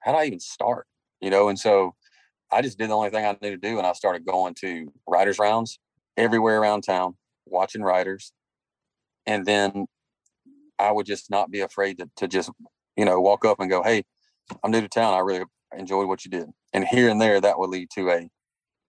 [0.00, 0.86] How do i even start?
[1.20, 1.94] You know and so
[2.50, 4.92] i just did the only thing i knew to do and i started going to
[5.08, 5.78] writers rounds
[6.16, 8.32] everywhere around town watching writers
[9.26, 9.86] and then
[10.78, 12.50] i would just not be afraid to, to just
[12.96, 14.02] you know walk up and go hey
[14.62, 15.14] i'm new to town.
[15.14, 15.44] I really
[15.76, 16.48] enjoyed what you did.
[16.72, 18.28] And here and there that would lead to a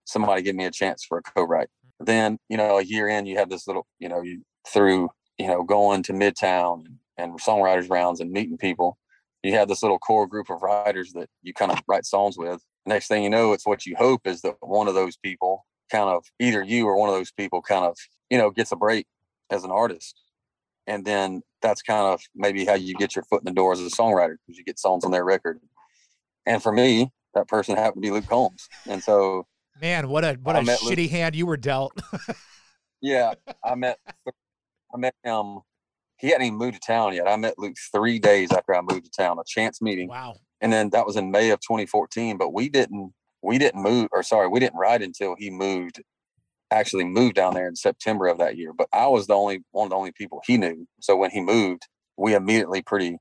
[0.05, 1.69] somebody give me a chance for a co-write.
[1.99, 5.47] Then you know a year in you have this little you know you through you
[5.47, 8.97] know going to midtown and, and songwriters rounds and meeting people
[9.43, 12.61] you have this little core group of writers that you kind of write songs with.
[12.85, 16.09] Next thing you know it's what you hope is that one of those people kind
[16.09, 17.97] of either you or one of those people kind of
[18.29, 19.07] you know gets a break
[19.49, 20.21] as an artist
[20.87, 23.79] and then that's kind of maybe how you get your foot in the door as
[23.79, 25.59] a songwriter because you get songs on their record.
[26.45, 29.45] And for me that person happened to be luke combs and so
[29.81, 31.93] man what a what I a met Luke- shitty hand you were dealt.
[33.01, 33.99] Yeah i met
[34.93, 35.59] i met him
[36.17, 37.27] he hadn't even moved to town yet.
[37.27, 40.07] I met luke three days after i moved to town a chance meeting.
[40.09, 40.35] Wow.
[40.61, 42.37] And then that was in May of 2014.
[42.39, 46.01] But we didn't we didn't move or sorry we didn't ride until he moved
[46.71, 48.73] actually moved down there in September of that year.
[48.73, 50.87] But I was the only one of the only people he knew.
[51.01, 53.17] So when he moved, we immediately pretty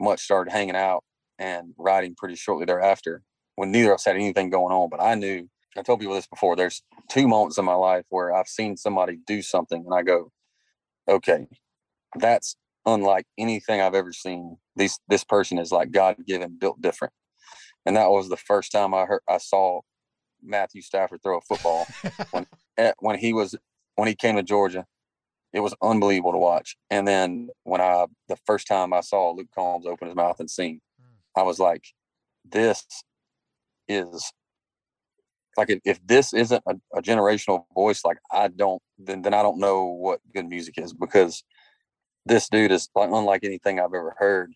[0.00, 1.04] much started hanging out
[1.38, 3.22] and riding pretty shortly thereafter
[3.56, 4.88] when neither of us had anything going on.
[4.90, 8.34] But I knew, I told people this before, there's two moments in my life where
[8.34, 10.30] I've seen somebody do something and I go,
[11.08, 11.46] okay,
[12.18, 14.58] that's unlike anything I've ever seen.
[14.76, 17.14] This this person is like God given, built different.
[17.86, 19.80] And that was the first time I heard I saw
[20.42, 21.86] Matthew Stafford throw a football
[22.30, 23.56] when at, when he was
[23.96, 24.86] when he came to Georgia.
[25.52, 26.76] It was unbelievable to watch.
[26.88, 30.50] And then when I the first time I saw Luke Combs open his mouth and
[30.50, 31.40] sing, hmm.
[31.40, 31.84] I was like,
[32.44, 32.86] this
[33.88, 34.32] is
[35.56, 39.42] like if, if this isn't a, a generational voice, like I don't then then I
[39.42, 41.44] don't know what good music is because
[42.24, 44.52] this dude is like unlike anything I've ever heard.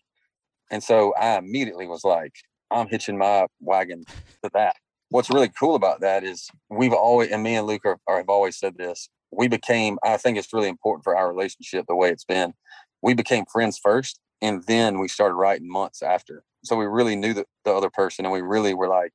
[0.71, 2.33] And so I immediately was like,
[2.71, 4.03] I'm hitching my wagon
[4.43, 4.75] to that.
[5.09, 8.57] What's really cool about that is we've always, and me and Luke are, have always
[8.57, 9.09] said this.
[9.31, 12.53] We became, I think it's really important for our relationship the way it's been.
[13.01, 16.43] We became friends first, and then we started writing months after.
[16.63, 19.13] So we really knew the, the other person, and we really were like,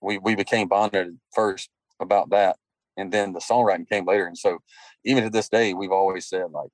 [0.00, 2.56] we we became bonded first about that,
[2.96, 4.26] and then the songwriting came later.
[4.26, 4.58] And so,
[5.04, 6.70] even to this day, we've always said like,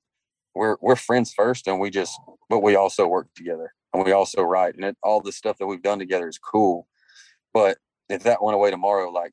[0.55, 2.19] we're we're friends first, and we just,
[2.49, 5.67] but we also work together, and we also write, and it, all the stuff that
[5.67, 6.87] we've done together is cool.
[7.53, 7.77] But
[8.09, 9.31] if that went away tomorrow, like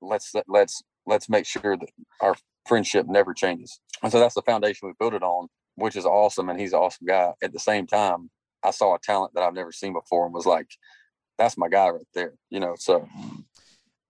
[0.00, 1.88] let's let's let's make sure that
[2.20, 3.80] our friendship never changes.
[4.02, 6.48] And so that's the foundation we built it on, which is awesome.
[6.48, 7.32] And he's an awesome guy.
[7.42, 8.30] At the same time,
[8.62, 10.66] I saw a talent that I've never seen before and was like,
[11.38, 12.34] that's my guy right there.
[12.50, 13.08] You know, so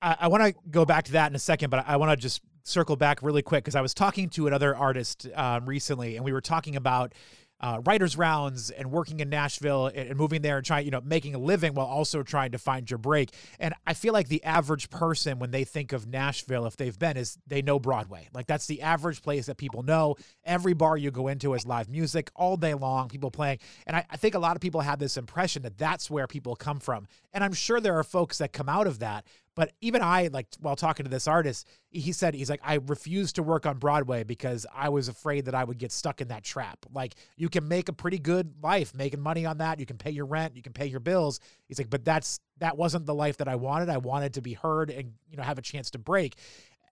[0.02, 2.16] I, I want to go back to that in a second, but I want to
[2.16, 6.24] just circle back really quick because I was talking to another artist um, recently, and
[6.24, 7.14] we were talking about
[7.60, 11.00] uh, writers rounds and working in Nashville and, and, moving there and trying, you know,
[11.00, 13.30] making a living while also trying to find your break.
[13.58, 17.16] And I feel like the average person, when they think of Nashville, if they've been,
[17.16, 18.28] is they know Broadway.
[18.34, 20.16] Like that's the average place that people know.
[20.44, 23.58] Every bar you go into is live music all day long, people playing.
[23.86, 26.56] And I, I think a lot of people have this impression that that's where people
[26.56, 27.06] come from.
[27.32, 29.24] And I'm sure there are folks that come out of that.
[29.56, 33.36] But even I, like, while talking to this artist, he said, he's like, I refused
[33.36, 36.44] to work on Broadway because I was afraid that I would get stuck in that
[36.44, 36.84] trap.
[36.92, 39.80] Like, you can make a pretty good life making money on that.
[39.80, 41.40] You can pay your rent, you can pay your bills.
[41.66, 43.88] He's like, but that's, that wasn't the life that I wanted.
[43.88, 46.36] I wanted to be heard and, you know, have a chance to break.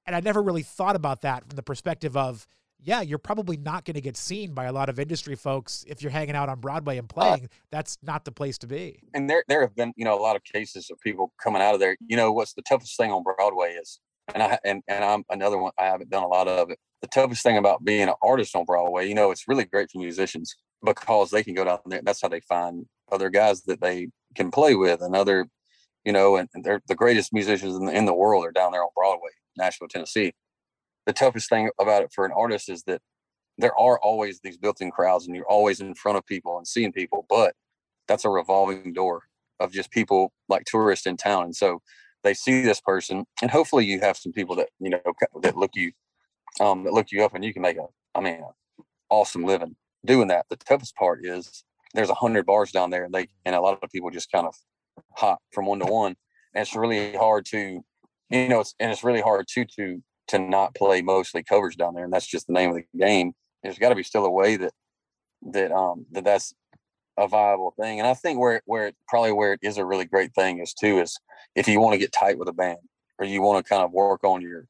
[0.07, 2.47] And I never really thought about that from the perspective of,
[2.85, 6.03] yeah, you're probably not going to get seen by a lot of industry folks if
[6.03, 7.45] you're hanging out on Broadway and uh, playing.
[7.45, 9.01] Uh, that's not the place to be.
[9.15, 11.75] And there, there have been, you know, a lot of cases of people coming out
[11.75, 11.97] of there.
[12.07, 14.01] You know, what's the toughest thing on Broadway is,
[14.33, 15.73] and I and and I'm another one.
[15.79, 16.79] I haven't done a lot of it.
[17.01, 19.99] The toughest thing about being an artist on Broadway, you know, it's really great for
[19.99, 22.03] musicians because they can go down there.
[22.05, 25.47] That's how they find other guys that they can play with, and other,
[26.05, 28.83] you know, and they're the greatest musicians in the, in the world are down there
[28.83, 30.33] on Broadway, Nashville, Tennessee
[31.07, 33.01] the toughest thing about it for an artist is that
[33.59, 36.93] there are always these built-in crowds and you're always in front of people and seeing
[36.93, 37.55] people but
[38.09, 39.23] that's a revolving door
[39.61, 41.81] of just people like tourists in town and so
[42.23, 45.01] they see this person and hopefully you have some people that you know
[45.43, 45.93] that look you
[46.61, 48.43] um that look you up and you can make a i mean
[49.11, 50.47] awesome living doing that.
[50.51, 51.65] The toughest part is
[51.95, 54.47] there's a hundred bars down there and they and a lot of people just kind
[54.47, 54.55] of
[55.13, 56.17] hop from one to one
[56.55, 57.81] and it's really hard to
[58.31, 61.95] you know it's and it's really hard too to to not play mostly covers down
[61.95, 63.33] there, and that's just the name of the game.
[63.63, 64.73] There's got to be still a way that
[65.53, 66.55] that um that that's
[67.17, 68.01] a viable thing.
[68.01, 70.75] And I think where where it, probably where it is a really great thing is
[70.75, 71.19] too is
[71.55, 72.79] if you want to get tight with a band
[73.19, 74.67] or you want to kind of work on your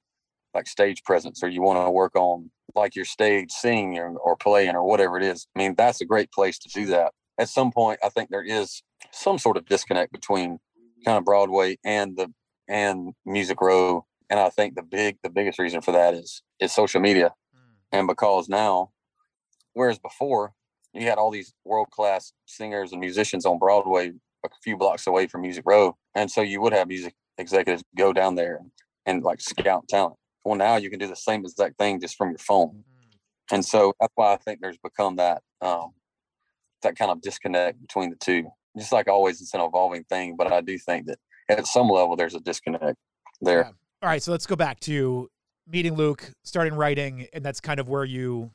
[0.52, 4.36] like stage presence or you want to work on like your stage singing or, or
[4.36, 5.46] playing or whatever it is.
[5.54, 7.12] I mean, that's a great place to do that.
[7.38, 10.58] At some point, I think there is some sort of disconnect between
[11.04, 12.32] kind of Broadway and the
[12.68, 16.72] and Music Row and I think the big the biggest reason for that is is
[16.72, 17.60] social media, mm.
[17.92, 18.90] and because now,
[19.72, 20.52] whereas before
[20.92, 24.12] you had all these world class singers and musicians on Broadway
[24.44, 28.12] a few blocks away from Music Row, and so you would have music executives go
[28.12, 28.60] down there
[29.06, 30.16] and, like scout talent.
[30.44, 33.16] Well, now you can do the same exact thing just from your phone, mm.
[33.52, 35.92] and so that's why I think there's become that um,
[36.82, 38.50] that kind of disconnect between the two.
[38.76, 42.16] Just like always, it's an evolving thing, but I do think that at some level
[42.16, 42.96] there's a disconnect
[43.40, 43.60] there.
[43.60, 43.70] Yeah
[44.04, 45.30] all right, so let's go back to
[45.66, 48.50] meeting Luke, starting writing, and that's kind of where you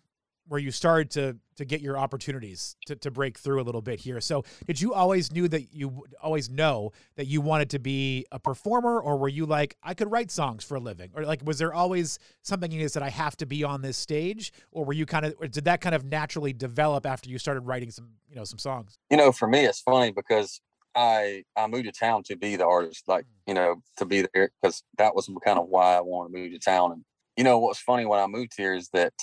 [0.48, 4.00] where you started to to get your opportunities to, to break through a little bit
[4.00, 4.22] here.
[4.22, 8.40] So did you always knew that you always know that you wanted to be a
[8.40, 11.10] performer or were you like, I could write songs for a living?
[11.16, 14.54] Or like was there always something you said I have to be on this stage?
[14.72, 17.90] Or were you kind of did that kind of naturally develop after you started writing
[17.90, 19.00] some, you know, some songs?
[19.10, 20.62] You know, for me it's funny because
[20.96, 23.30] I I moved to town to be the artist, like mm.
[23.48, 26.52] you know, to be there because that was kind of why I wanted to move
[26.52, 26.92] to town.
[26.92, 27.04] And
[27.38, 29.14] you know, what's funny when I moved here is that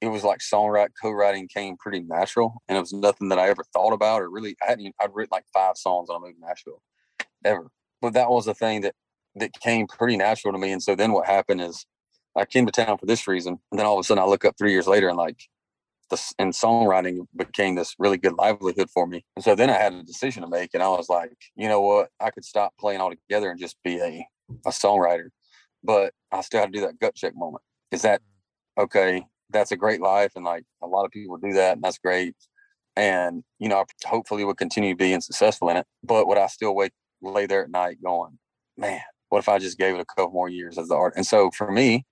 [0.00, 3.64] it was like songwriting, co-writing came pretty natural, and it was nothing that I ever
[3.72, 4.56] thought about or really.
[4.62, 4.94] I hadn't.
[5.00, 6.82] I'd written like five songs on I moved to Nashville,
[7.44, 7.70] ever.
[8.02, 8.94] But that was a thing that
[9.36, 10.72] that came pretty natural to me.
[10.72, 11.86] And so then what happened is
[12.36, 14.44] I came to town for this reason, and then all of a sudden I look
[14.44, 15.40] up three years later and like
[16.10, 19.24] the and songwriting became this really good livelihood for me.
[19.34, 21.80] And so then I had a decision to make, and I was like, you know
[21.80, 24.26] what, I could stop playing altogether and just be a
[24.64, 25.28] a songwriter,
[25.82, 27.62] but I still had to do that gut check moment.
[27.90, 28.84] Is that mm-hmm.
[28.84, 29.26] okay?
[29.50, 32.34] That's a great life, and like a lot of people do that, and that's great.
[32.96, 35.86] And you know, I hopefully would continue being successful in it.
[36.02, 36.92] But would I still wake
[37.22, 38.38] lay there at night going,
[38.76, 41.14] man, what if I just gave it a couple more years as the art?
[41.16, 42.04] And so for me,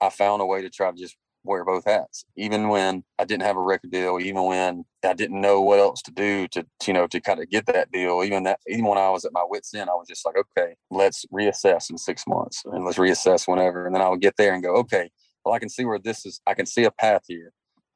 [0.00, 3.44] I found a way to try to just wear both hats, even when I didn't
[3.44, 6.92] have a record deal, even when I didn't know what else to do to, you
[6.92, 8.22] know, to kind of get that deal.
[8.22, 10.74] Even that, even when I was at my wits' end, I was just like, okay,
[10.90, 13.86] let's reassess in six months and let's reassess whenever.
[13.86, 15.10] And then I would get there and go, okay,
[15.44, 16.40] well, I can see where this is.
[16.46, 17.52] I can see a path here.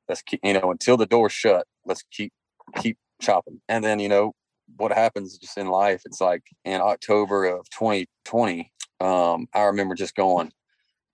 [0.09, 2.33] Let's keep, you know, until the door's shut, let's keep,
[2.77, 3.61] keep chopping.
[3.69, 4.33] And then, you know,
[4.77, 10.15] what happens just in life, it's like in October of 2020, um, I remember just
[10.15, 10.53] going,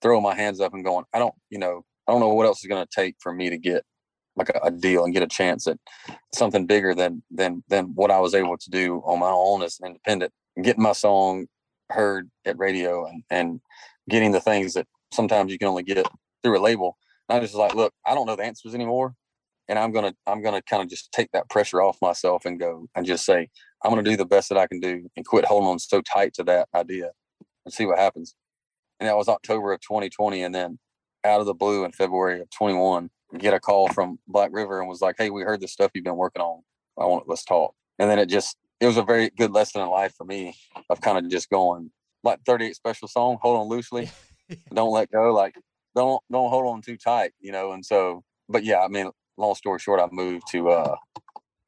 [0.03, 2.59] throwing my hands up and going, I don't, you know, I don't know what else
[2.59, 3.85] is going to take for me to get
[4.35, 5.79] like a, a, deal and get a chance at
[6.35, 9.79] something bigger than than than what I was able to do on my own as
[9.79, 10.33] an independent.
[10.61, 11.46] Getting my song
[11.88, 13.61] heard at radio and and
[14.09, 16.05] getting the things that sometimes you can only get
[16.42, 16.96] through a label.
[17.29, 19.14] And I just like, look, I don't know the answers anymore
[19.70, 22.88] and I'm gonna I'm gonna kind of just take that pressure off myself and go
[22.96, 23.49] and just say
[23.85, 26.35] I'm gonna do the best that I can do and quit holding on so tight
[26.35, 27.12] to that idea
[27.64, 28.35] and see what happens.
[28.99, 30.79] And that was October of 2020, and then
[31.24, 34.88] out of the blue in February of 21, get a call from Black River and
[34.88, 36.62] was like, "Hey, we heard the stuff you've been working on.
[36.98, 39.88] I want let's talk." And then it just it was a very good lesson in
[39.88, 40.56] life for me
[40.88, 41.90] of kind of just going
[42.22, 44.11] like 38 special song, hold on loosely,
[44.74, 45.54] don't let go, like
[45.94, 47.72] don't don't hold on too tight, you know.
[47.72, 50.96] And so, but yeah, I mean, long story short, I moved to uh,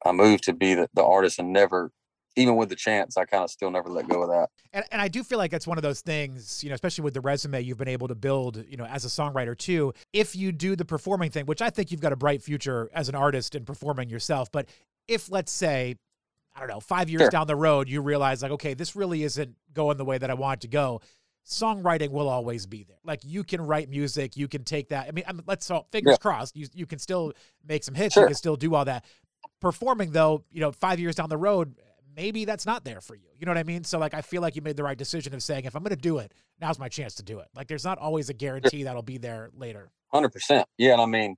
[0.05, 1.91] I moved to be the, the artist and never
[2.35, 4.49] even with the chance, I kind of still never let go of that.
[4.71, 7.13] And, and I do feel like that's one of those things, you know, especially with
[7.13, 9.93] the resume you've been able to build, you know, as a songwriter too.
[10.13, 13.09] If you do the performing thing, which I think you've got a bright future as
[13.09, 14.67] an artist in performing yourself, but
[15.07, 15.95] if let's say,
[16.55, 17.29] I don't know, five years sure.
[17.29, 20.33] down the road, you realize like, okay, this really isn't going the way that I
[20.33, 21.01] want it to go
[21.45, 22.97] songwriting will always be there.
[23.03, 25.07] Like you can write music, you can take that.
[25.07, 26.17] I mean, I mean let's all fingers yeah.
[26.17, 26.55] crossed.
[26.55, 27.33] You you can still
[27.67, 28.13] make some hits.
[28.13, 28.23] Sure.
[28.23, 29.05] You can still do all that.
[29.59, 31.75] Performing though, you know, five years down the road,
[32.15, 33.27] maybe that's not there for you.
[33.39, 33.83] You know what I mean?
[33.83, 35.95] So like, I feel like you made the right decision of saying, if I'm going
[35.95, 37.47] to do it, now's my chance to do it.
[37.55, 39.91] Like, there's not always a guarantee that'll be there later.
[40.13, 40.67] Hundred percent.
[40.77, 41.35] Yeah, and I mean,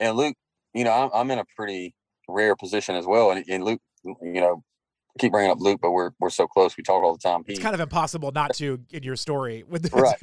[0.00, 0.34] and Luke,
[0.74, 1.94] you know, I'm I'm in a pretty
[2.28, 4.62] rare position as well, and, and Luke, you know,
[5.18, 6.76] keep bringing up Luke, but we're we're so close.
[6.76, 7.44] We talk all the time.
[7.46, 9.92] He, it's kind of impossible not to in your story with this.
[9.92, 10.18] Right.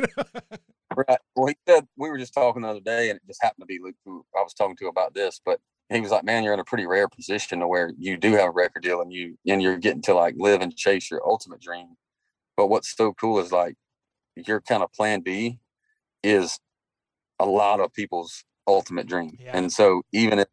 [1.08, 1.20] right.
[1.36, 3.66] Well, he said we were just talking the other day, and it just happened to
[3.66, 5.40] be Luke who I was talking to about this.
[5.44, 8.34] But he was like, "Man, you're in a pretty rare position to where you do
[8.34, 11.22] have a record deal, and you and you're getting to like live and chase your
[11.26, 11.96] ultimate dream.
[12.58, 13.76] But what's so cool is like
[14.36, 15.60] your kind of plan B
[16.24, 16.60] is
[17.40, 19.52] a lot of people's ultimate dream, yeah.
[19.56, 20.48] and so even if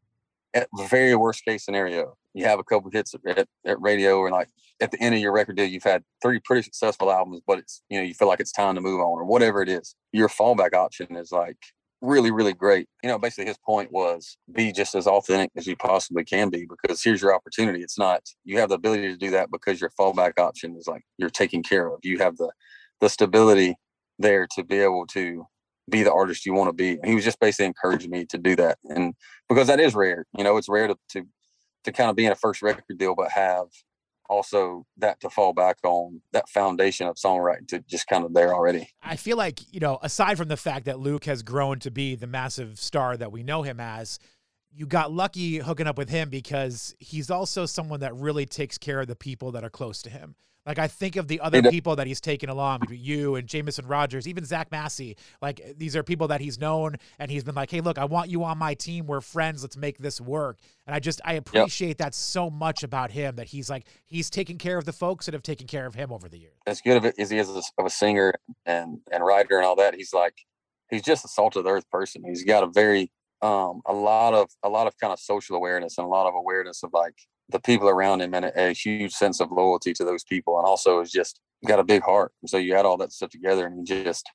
[0.54, 4.32] at the very worst case scenario, you have a couple hits at, at radio and
[4.32, 4.48] like
[4.80, 7.82] at the end of your record deal, you've had three pretty successful albums, but it's,
[7.90, 9.94] you know, you feel like it's time to move on or whatever it is.
[10.12, 11.58] Your fallback option is like
[12.02, 12.88] really, really great.
[13.02, 16.66] You know, basically his point was be just as authentic as you possibly can be
[16.66, 17.82] because here's your opportunity.
[17.82, 21.02] It's not, you have the ability to do that because your fallback option is like
[21.18, 22.00] you're taken care of.
[22.02, 22.50] You have the,
[23.00, 23.76] the stability
[24.18, 25.46] there to be able to
[25.88, 26.98] be the artist you want to be.
[27.04, 28.78] he was just basically encouraging me to do that.
[28.84, 29.14] And
[29.48, 31.26] because that is rare, you know, it's rare to, to,
[31.84, 33.66] to kind of be in a first record deal, but have
[34.30, 38.54] also that to fall back on that foundation of songwriting to just kind of there
[38.54, 38.88] already.
[39.02, 42.14] I feel like, you know, aside from the fact that Luke has grown to be
[42.14, 44.20] the massive star that we know him as,
[44.72, 49.00] you got lucky hooking up with him because he's also someone that really takes care
[49.00, 50.36] of the people that are close to him.
[50.70, 54.28] Like I think of the other people that he's taken along, you and Jameson Rodgers,
[54.28, 55.16] even Zach Massey.
[55.42, 58.30] Like these are people that he's known, and he's been like, "Hey, look, I want
[58.30, 59.08] you on my team.
[59.08, 59.62] We're friends.
[59.62, 61.98] Let's make this work." And I just I appreciate yep.
[61.98, 65.34] that so much about him that he's like he's taking care of the folks that
[65.34, 66.54] have taken care of him over the years.
[66.68, 69.74] As good of it as he is of a singer and and writer and all
[69.74, 70.34] that, he's like
[70.88, 72.22] he's just a salt of the earth person.
[72.24, 73.10] He's got a very
[73.42, 76.36] um a lot of a lot of kind of social awareness and a lot of
[76.36, 77.16] awareness of like
[77.50, 80.58] the people around him and a, a, huge sense of loyalty to those people.
[80.58, 82.32] And also is just got a big heart.
[82.46, 84.28] so you add all that stuff together and he just,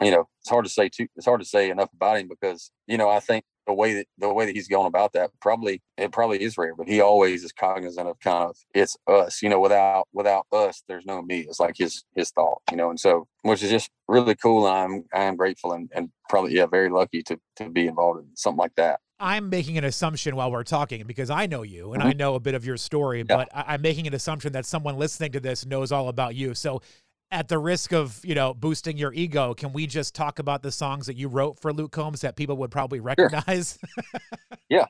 [0.00, 2.70] you know, it's hard to say too, it's hard to say enough about him because,
[2.86, 5.82] you know, I think the way that the way that he's going about that probably
[5.96, 9.48] it probably is rare but he always is cognizant of kind of it's us you
[9.48, 13.00] know without without us there's no me it's like his his thought you know and
[13.00, 16.66] so which is just really cool and i'm i am grateful and, and probably yeah
[16.66, 20.52] very lucky to to be involved in something like that I'm making an assumption while
[20.52, 22.10] we're talking because I know you and mm-hmm.
[22.10, 23.36] I know a bit of your story, yeah.
[23.36, 26.54] but I, am making an assumption that someone listening to this knows all about you.
[26.54, 26.82] So
[27.30, 30.70] at the risk of you know boosting your ego, can we just talk about the
[30.70, 33.78] songs that you wrote for Luke Combs that people would probably recognize?
[33.80, 34.18] Sure.
[34.68, 34.84] yeah,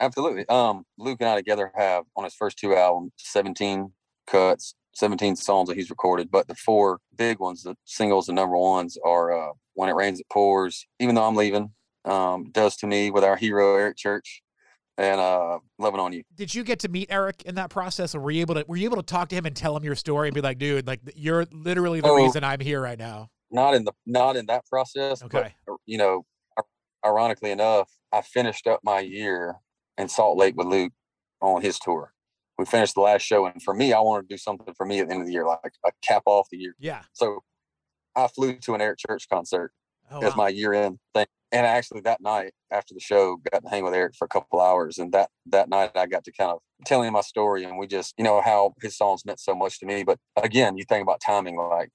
[0.00, 0.48] absolutely.
[0.48, 3.92] Um, Luke and I together have on his first two albums 17
[4.26, 8.56] cuts, 17 songs that he's recorded, but the four big ones, the singles, the number
[8.56, 11.70] ones are uh, "When It Rains It Pours," "Even Though I'm Leaving,"
[12.06, 14.42] um, "Does to Me" with our hero Eric Church,
[14.98, 16.22] and uh loving on you.
[16.34, 18.76] Did you get to meet eric in that process or were you able to were
[18.76, 20.86] you able to talk to him and tell him your story and be like dude
[20.86, 24.46] like you're literally the oh, reason i'm here right now not in the not in
[24.46, 25.54] that process okay.
[25.66, 26.24] but, uh, you know
[27.04, 29.56] ironically enough i finished up my year
[29.98, 30.92] in salt lake with luke
[31.42, 32.12] on his tour.
[32.58, 35.00] We finished the last show and for me i wanted to do something for me
[35.00, 36.74] at the end of the year like a cap off the year.
[36.78, 37.02] Yeah.
[37.12, 37.42] So
[38.16, 39.72] i flew to an eric church concert
[40.10, 40.44] oh, as wow.
[40.44, 43.94] my year end thing and actually that night after the show got to hang with
[43.94, 47.02] eric for a couple hours and that that night i got to kind of tell
[47.02, 49.86] him my story and we just you know how his songs meant so much to
[49.86, 51.90] me but again you think about timing like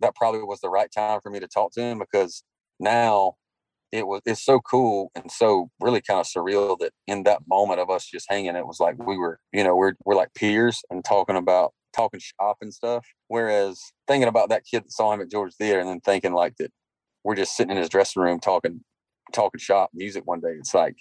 [0.00, 2.42] that probably was the right time for me to talk to him because
[2.80, 3.34] now
[3.92, 7.80] it was it's so cool and so really kind of surreal that in that moment
[7.80, 10.82] of us just hanging it was like we were you know we're we're like peers
[10.90, 15.20] and talking about talking shop and stuff whereas thinking about that kid that saw him
[15.20, 16.72] at Georgia Theatre and then thinking like that
[17.24, 18.82] we're just sitting in his dressing room talking
[19.32, 20.54] talking shop music one day.
[20.58, 20.96] It's like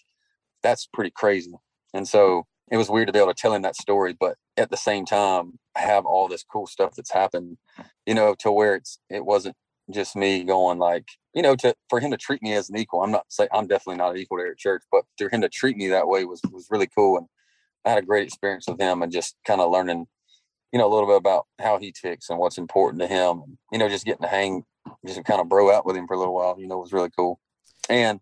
[0.64, 1.54] that's pretty crazy.
[1.94, 4.70] And so it was weird to be able to tell him that story, but at
[4.70, 7.58] the same time have all this cool stuff that's happened,
[8.06, 9.56] you know, to where it's it wasn't
[9.90, 13.04] just me going like, you know, to for him to treat me as an equal.
[13.04, 15.50] I'm not say I'm definitely not an equal to Eric Church, but for him to
[15.50, 17.18] treat me that way was was really cool.
[17.18, 17.28] And
[17.86, 20.06] I had a great experience with him and just kind of learning,
[20.72, 23.58] you know, a little bit about how he ticks and what's important to him.
[23.72, 24.64] You know, just getting to hang
[25.06, 27.10] just kind of bro out with him for a little while, you know, was really
[27.16, 27.40] cool.
[27.90, 28.20] And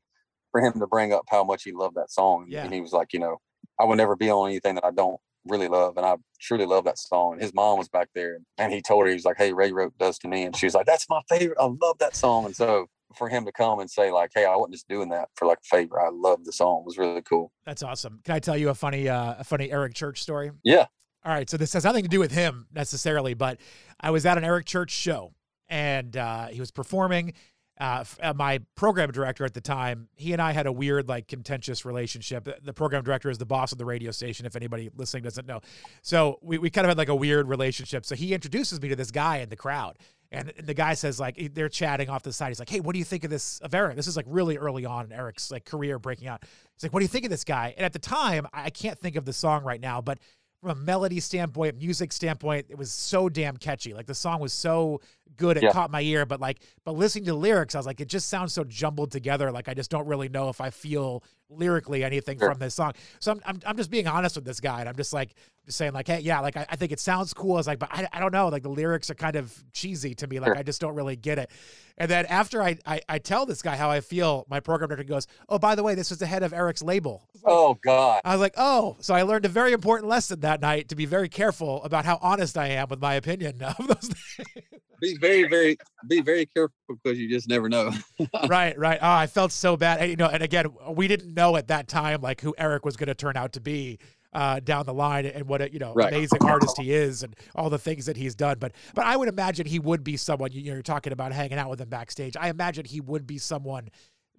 [0.52, 2.46] for him to bring up how much he loved that song.
[2.48, 2.64] Yeah.
[2.64, 3.38] And he was like, you know,
[3.80, 5.98] I would never be on anything that I don't really love.
[5.98, 7.34] And I truly love that song.
[7.34, 9.72] And his mom was back there and he told her, he was like, Hey, Ray
[9.72, 10.44] wrote Does to Me.
[10.44, 11.58] And she was like, That's my favorite.
[11.60, 12.46] I love that song.
[12.46, 15.30] And so for him to come and say like, Hey, I wasn't just doing that
[15.36, 16.00] for like a favor.
[16.00, 16.82] I love the song.
[16.82, 17.52] It was really cool.
[17.66, 18.22] That's awesome.
[18.24, 20.52] Can I tell you a funny, uh, a funny Eric Church story?
[20.64, 20.86] Yeah.
[21.26, 21.50] All right.
[21.50, 23.60] So this has nothing to do with him necessarily, but
[24.00, 25.34] I was at an Eric Church show
[25.70, 27.34] and uh, he was performing.
[27.80, 31.30] Uh, uh, my program director at the time, he and I had a weird, like,
[31.30, 32.50] contentious relationship.
[32.62, 35.62] The program director is the boss of the radio station, if anybody listening doesn't know.
[36.02, 38.06] So we, we kind of had like a weird relationship.
[38.06, 39.98] So he introduces me to this guy in the crowd.
[40.30, 42.50] And, the guy says, like, they're chatting off the side.
[42.50, 43.96] He's like, hey, what do you think of this, of Eric?
[43.96, 46.44] This is like really early on in Eric's like career breaking out.
[46.74, 47.74] He's like, what do you think of this guy?
[47.78, 50.20] And at the time, I can't think of the song right now, but
[50.62, 53.94] from a melody standpoint, music standpoint, it was so damn catchy.
[53.94, 55.00] Like the song was so
[55.38, 55.72] good, it yeah.
[55.72, 56.26] caught my ear.
[56.26, 59.52] But like, but listening to lyrics, I was like, it just sounds so jumbled together.
[59.52, 62.50] Like I just don't really know if I feel lyrically anything sure.
[62.50, 62.94] from this song.
[63.20, 65.34] So I'm, I'm, I'm just being honest with this guy, and I'm just like,
[65.66, 67.54] just saying like, hey, yeah, like I, I think it sounds cool.
[67.54, 68.50] I was like, but I, I don't know.
[68.50, 70.40] Like the lyrics are kind of cheesy to me.
[70.40, 70.58] Like sure.
[70.58, 71.50] I just don't really get it.
[71.98, 75.04] And then after I, I, I tell this guy how I feel, my program director
[75.04, 77.28] goes, oh, by the way, this was the head of Eric's label.
[77.44, 78.22] Oh God.
[78.24, 81.06] I was like, oh, so I learned a very important lesson that night to be
[81.06, 84.82] very careful about how honest I am with my opinion of those things.
[85.02, 87.92] Be very, very, be very careful because you just never know.
[88.50, 89.00] right, right.
[89.02, 90.00] Oh, I felt so bad.
[90.00, 92.98] And, you know, and again, we didn't know at that time like who Eric was
[92.98, 94.00] going to turn out to be
[94.34, 96.14] uh, down the line and what a you know right.
[96.14, 98.58] amazing artist he is and all the things that he's done.
[98.60, 101.58] But but I would imagine he would be someone you know you're talking about hanging
[101.58, 102.38] out with him backstage.
[102.38, 103.90] I imagine he would be someone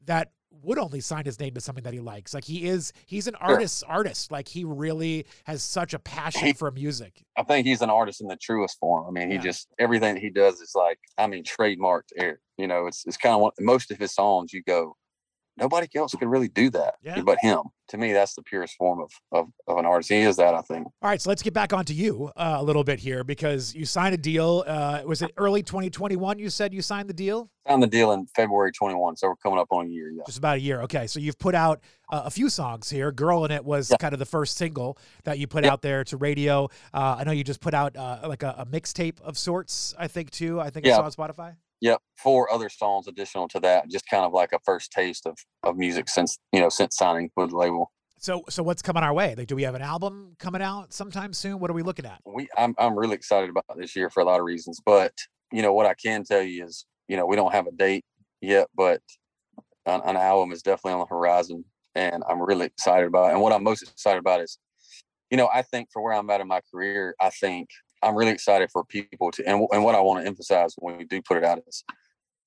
[0.07, 0.31] that
[0.63, 2.35] would only sign his name to something that he likes.
[2.35, 3.91] Like he is, he's an artist's sure.
[3.91, 4.31] artist.
[4.31, 7.25] Like he really has such a passion he, for music.
[7.37, 9.07] I think he's an artist in the truest form.
[9.07, 9.43] I mean, he yeah.
[9.43, 12.11] just everything he does is like, I mean, trademarked.
[12.17, 12.41] Air.
[12.59, 14.97] You know, it's it's kind of what most of his songs you go,
[15.57, 17.21] nobody else could really do that yeah.
[17.23, 17.63] but him.
[17.89, 20.11] To me, that's the purest form of, of, of an artist.
[20.11, 20.87] He is that, I think.
[21.03, 23.85] All right, so let's get back onto you uh, a little bit here because you
[23.85, 24.63] signed a deal.
[24.65, 26.39] Uh, was it early 2021?
[26.39, 27.51] You said you signed the deal.
[27.67, 30.09] Signed the deal in February 21, so we're coming up on a year.
[30.09, 30.83] Yeah, just about a year.
[30.83, 31.81] Okay, so you've put out
[32.11, 33.11] uh, a few songs here.
[33.11, 33.97] "Girl in It" was yeah.
[33.97, 36.69] kind of the first single that you put out there to radio.
[36.95, 39.95] Uh, I know you just put out uh, like a, a mixtape of sorts.
[39.99, 40.61] I think too.
[40.61, 41.05] I think yeah.
[41.05, 41.57] it's on Spotify.
[41.81, 45.39] Yep, four other songs additional to that, just kind of like a first taste of
[45.63, 47.91] of music since you know since signing with the label.
[48.19, 49.35] So, so what's coming our way?
[49.35, 51.59] Like, do we have an album coming out sometime soon?
[51.59, 52.21] What are we looking at?
[52.27, 54.79] We, I'm, I'm really excited about this year for a lot of reasons.
[54.85, 55.15] But
[55.53, 58.05] you know, what I can tell you is, you know, we don't have a date
[58.43, 59.01] yet, but
[59.87, 61.65] an, an album is definitely on the horizon.
[61.95, 63.31] and I'm really excited about.
[63.31, 63.33] It.
[63.33, 64.59] And what I'm most excited about is,
[65.31, 67.69] you know, I think for where I'm at in my career, I think
[68.03, 71.05] I'm really excited for people to, and, and what I want to emphasize when we
[71.05, 71.85] do put it out is,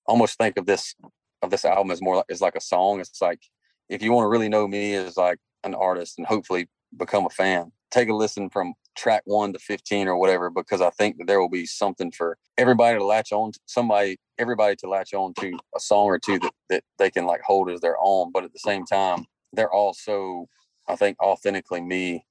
[0.05, 0.95] almost think of this
[1.41, 2.99] of this album as more like as like a song.
[2.99, 3.41] It's like
[3.89, 7.29] if you want to really know me as like an artist and hopefully become a
[7.29, 11.27] fan, take a listen from track one to 15 or whatever, because I think that
[11.27, 15.33] there will be something for everybody to latch on to somebody, everybody to latch on
[15.39, 18.31] to a song or two that, that they can like hold as their own.
[18.31, 20.47] But at the same time, they're all so,
[20.87, 22.25] I think, authentically me.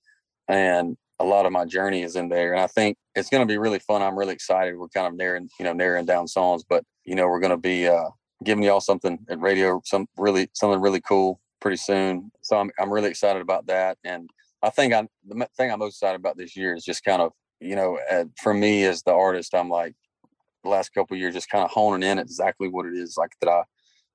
[0.48, 2.52] And a lot of my journey is in there.
[2.52, 4.02] And I think it's going to be really fun.
[4.02, 4.76] I'm really excited.
[4.76, 7.56] We're kind of narrowing, you know, narrowing down songs, but you know, we're going to
[7.56, 8.08] be uh,
[8.42, 12.32] giving y'all something at radio, some really, something really cool pretty soon.
[12.42, 13.98] So I'm, I'm really excited about that.
[14.04, 14.28] And
[14.62, 17.32] I think I'm the thing I'm most excited about this year is just kind of,
[17.60, 19.94] you know, uh, for me as the artist, I'm like
[20.64, 23.48] the last couple years just kind of honing in exactly what it is like that
[23.48, 23.62] I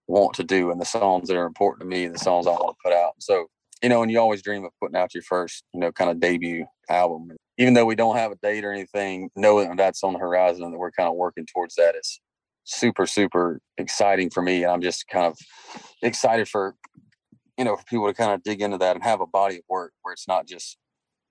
[0.08, 2.76] want to do and the songs that are important to me, the songs I want
[2.78, 3.14] to put out.
[3.20, 3.47] So
[3.82, 6.19] you know, and you always dream of putting out your first, you know, kind of
[6.19, 7.32] debut album.
[7.57, 10.78] Even though we don't have a date or anything, knowing that's on the horizon that
[10.78, 12.19] we're kind of working towards that is
[12.63, 14.63] super, super exciting for me.
[14.63, 15.38] And I'm just kind of
[16.03, 16.75] excited for,
[17.57, 19.63] you know, for people to kind of dig into that and have a body of
[19.69, 20.78] work where it's not just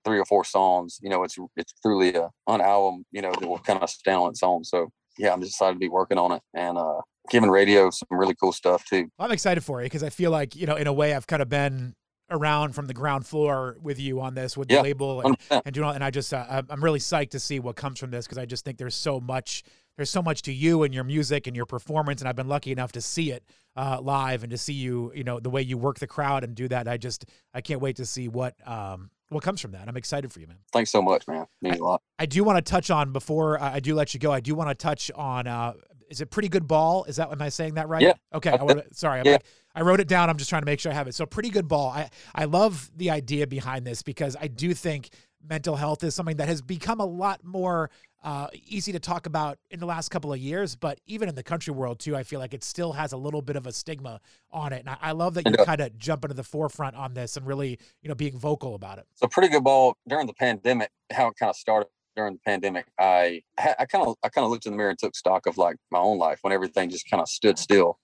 [0.03, 0.99] three or four songs.
[1.01, 4.17] You know, it's it's truly a an album, you know, that will kind of stand
[4.17, 4.63] on its own.
[4.63, 8.07] So yeah, I'm just excited to be working on it and uh giving radio some
[8.11, 9.09] really cool stuff too.
[9.19, 11.41] I'm excited for you because I feel like, you know, in a way I've kind
[11.41, 11.93] of been
[12.29, 15.87] around from the ground floor with you on this with the label and, and doing
[15.87, 18.37] all, and I just uh, I'm really psyched to see what comes from this because
[18.37, 19.63] I just think there's so much
[19.95, 22.71] there's so much to you and your music and your performance and I've been lucky
[22.71, 23.43] enough to see it
[23.75, 26.55] uh, live and to see you you know the way you work the crowd and
[26.55, 26.87] do that.
[26.87, 29.87] I just I can't wait to see what um what comes from that.
[29.87, 30.57] I'm excited for you man.
[30.71, 31.45] Thanks so much man.
[31.61, 32.01] Means I, a lot.
[32.19, 34.69] I do want to touch on before I do let you go I do want
[34.69, 35.73] to touch on uh
[36.09, 37.03] is it pretty good ball?
[37.05, 38.01] Is that am I saying that right?
[38.01, 38.13] Yeah.
[38.33, 39.33] Okay I wanna, sorry I'm yeah.
[39.33, 39.45] like
[39.77, 40.27] I wrote it down.
[40.27, 41.13] I'm just trying to make sure I have it.
[41.13, 41.89] So pretty good ball.
[41.89, 45.09] I I love the idea behind this because I do think
[45.47, 47.91] mental health is something that has become a lot more
[48.23, 51.43] uh, easy to talk about in the last couple of years, but even in the
[51.43, 54.19] country world too, I feel like it still has a little bit of a stigma
[54.51, 54.79] on it.
[54.79, 57.45] And I, I love that you're kind of jumping to the forefront on this and
[57.45, 59.05] really, you know, being vocal about it.
[59.13, 62.87] So pretty good ball during the pandemic, how it kind of started during the pandemic,
[62.99, 65.57] I I kind of I kind of looked in the mirror and took stock of
[65.57, 67.99] like my own life when everything just kind of stood still.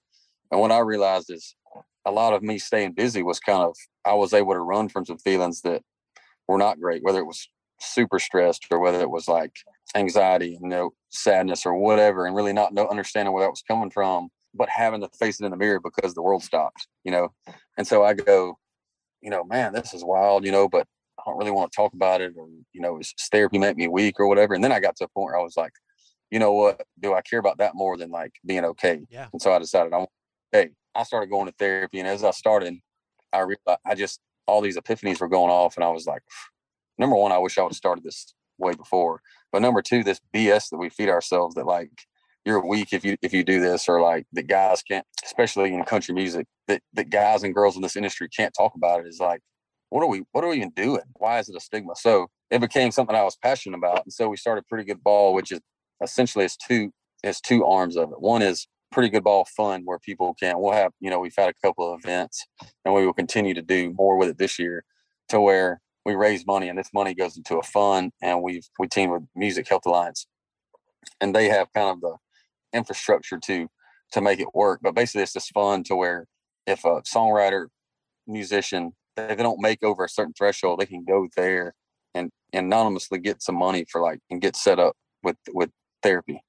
[0.54, 1.56] And what I realized is
[2.06, 3.76] a lot of me staying busy was kind of
[4.06, 5.82] I was able to run from some feelings that
[6.47, 7.49] were not great, whether it was
[7.80, 9.56] super stressed or whether it was like
[9.95, 13.89] anxiety, you know, sadness or whatever, and really not know, understanding where that was coming
[13.89, 17.34] from, but having to face it in the mirror because the world stopped, you know.
[17.80, 18.60] And so I go,
[19.22, 20.86] you know, man, this is wild, you know, but
[21.18, 23.88] I don't really want to talk about it, or you know, is therapy make me
[23.88, 24.54] weak or whatever.
[24.54, 25.74] And then I got to a point where I was like,
[26.30, 29.01] you know what, do I care about that more than like being okay?
[29.10, 29.30] Yeah.
[29.34, 30.06] And so I decided I,
[30.54, 32.76] hey, I started going to therapy, and as I started,
[33.34, 36.22] I realized I just all these epiphanies were going off, and I was like,
[36.97, 40.22] number one, I wish I would have started this way before, but number two, this
[40.34, 41.89] BS that we feed ourselves that like
[42.45, 45.84] you're weak if you if you do this, or like that guys can't, especially in
[45.84, 49.20] country music, that that guys and girls in this industry can't talk about it is
[49.20, 49.41] like,
[49.89, 51.01] what are we what are we even doing?
[51.16, 51.95] Why is it a stigma?
[51.95, 55.34] So it became something I was passionate about, and so we started Pretty Good Ball,
[55.34, 55.62] which is
[56.01, 56.91] essentially it's two
[57.24, 58.22] it's two arms of it.
[58.22, 61.50] One is pretty good ball fun where people can we'll have you know we've had
[61.50, 62.46] a couple of events
[62.86, 64.86] and we will continue to do more with it this year
[65.30, 68.88] to where we raise money and this money goes into a fund and we've we
[68.88, 70.28] team with music health alliance.
[71.20, 72.16] And they have kind of the
[72.78, 73.68] infrastructure to
[74.12, 76.28] to make it work but basically it's just fun to where
[76.68, 77.68] if a songwriter
[78.28, 81.74] musician if they don't make over a certain threshold they can go there
[82.14, 85.70] and anonymously get some money for like and get set up with with
[86.04, 86.41] therapy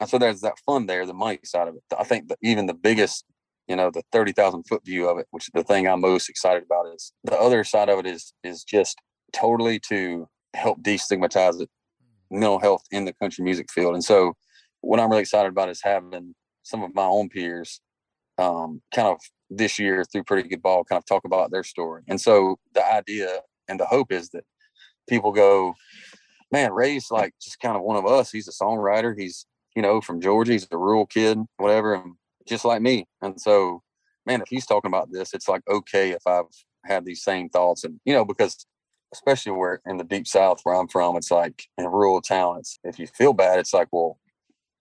[0.00, 1.82] and so there's that fun there, the money side of it.
[1.96, 3.24] I think that even the biggest,
[3.68, 6.64] you know, the 30,000 foot view of it, which is the thing I'm most excited
[6.64, 8.98] about is the other side of it is, is just
[9.32, 11.70] totally to help destigmatize it,
[12.30, 13.94] mental health in the country music field.
[13.94, 14.34] And so
[14.80, 17.80] what I'm really excited about is having some of my own peers
[18.38, 19.18] um, kind of
[19.50, 22.02] this year through pretty good ball kind of talk about their story.
[22.08, 24.44] And so the idea and the hope is that
[25.08, 25.74] people go,
[26.50, 28.30] man, Ray's like just kind of one of us.
[28.30, 29.14] He's a songwriter.
[29.16, 30.52] He's you know, from Georgia.
[30.52, 32.14] He's a rural kid, whatever, and
[32.46, 33.06] just like me.
[33.22, 33.82] And so,
[34.26, 36.44] man, if he's talking about this, it's like okay if I've
[36.84, 38.66] had these same thoughts, and you know, because
[39.12, 42.58] especially where in the deep south where I'm from, it's like in a rural town.
[42.58, 44.18] It's if you feel bad, it's like, well,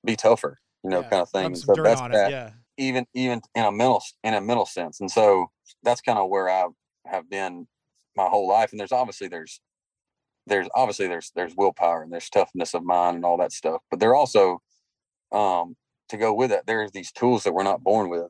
[0.05, 1.55] be tougher, you know, yeah, kind of thing.
[1.55, 2.31] So that's that.
[2.31, 2.49] Yeah.
[2.77, 5.51] Even even in a mental in a mental sense, and so
[5.83, 6.65] that's kind of where I
[7.05, 7.67] have been
[8.17, 8.71] my whole life.
[8.71, 9.61] And there's obviously there's
[10.47, 13.99] there's obviously there's there's willpower and there's toughness of mind and all that stuff, but
[13.99, 14.59] there also
[15.33, 15.75] um,
[16.09, 18.29] to go with it, there's these tools that we're not born with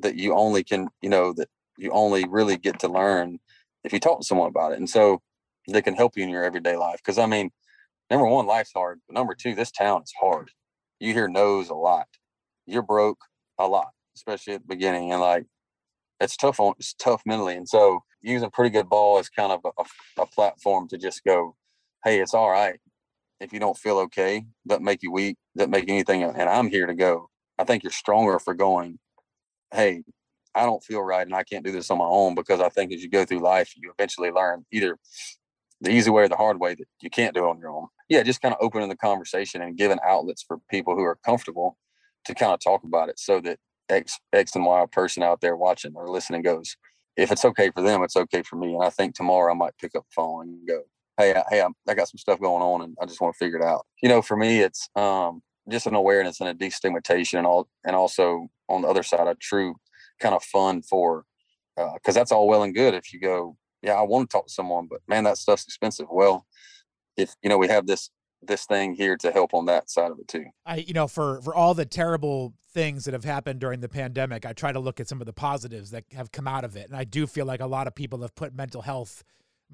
[0.00, 3.38] that you only can, you know, that you only really get to learn
[3.84, 4.78] if you talk to someone about it.
[4.78, 5.20] And so
[5.68, 7.00] they can help you in your everyday life.
[7.04, 7.50] Cause I mean,
[8.10, 9.00] number one, life's hard.
[9.06, 10.50] But number two, this town is hard.
[11.00, 12.06] You hear no's a lot.
[12.66, 13.18] You're broke
[13.58, 15.12] a lot, especially at the beginning.
[15.12, 15.46] And like,
[16.20, 17.56] it's tough on, it's tough mentally.
[17.56, 21.56] And so using pretty good ball is kind of a, a platform to just go,
[22.04, 22.80] Hey, it's all right.
[23.42, 26.22] If you don't feel okay, doesn't make you weak, doesn't make anything.
[26.22, 27.28] And I'm here to go.
[27.58, 28.98] I think you're stronger for going,
[29.72, 30.04] Hey,
[30.54, 32.92] I don't feel right and I can't do this on my own because I think
[32.92, 34.98] as you go through life, you eventually learn either
[35.80, 37.88] the easy way or the hard way that you can't do it on your own.
[38.08, 41.76] Yeah, just kind of opening the conversation and giving outlets for people who are comfortable
[42.24, 45.56] to kind of talk about it so that X X and Y person out there
[45.56, 46.76] watching or listening goes,
[47.16, 48.74] if it's okay for them, it's okay for me.
[48.74, 50.82] And I think tomorrow I might pick up the phone and go,
[51.18, 53.38] Hey, I, hey, I'm, I got some stuff going on and I just want to
[53.38, 53.86] figure it out.
[54.02, 57.94] You know, for me, it's um, just an awareness and a destigmatization and all, and
[57.94, 59.74] also on the other side, a true
[60.20, 61.24] kind of fun for
[61.76, 64.46] because uh, that's all well and good if you go yeah i want to talk
[64.46, 66.46] to someone but man that stuff's expensive well
[67.16, 68.10] if you know we have this
[68.42, 71.40] this thing here to help on that side of it too i you know for
[71.42, 75.00] for all the terrible things that have happened during the pandemic i try to look
[75.00, 77.46] at some of the positives that have come out of it and i do feel
[77.46, 79.24] like a lot of people have put mental health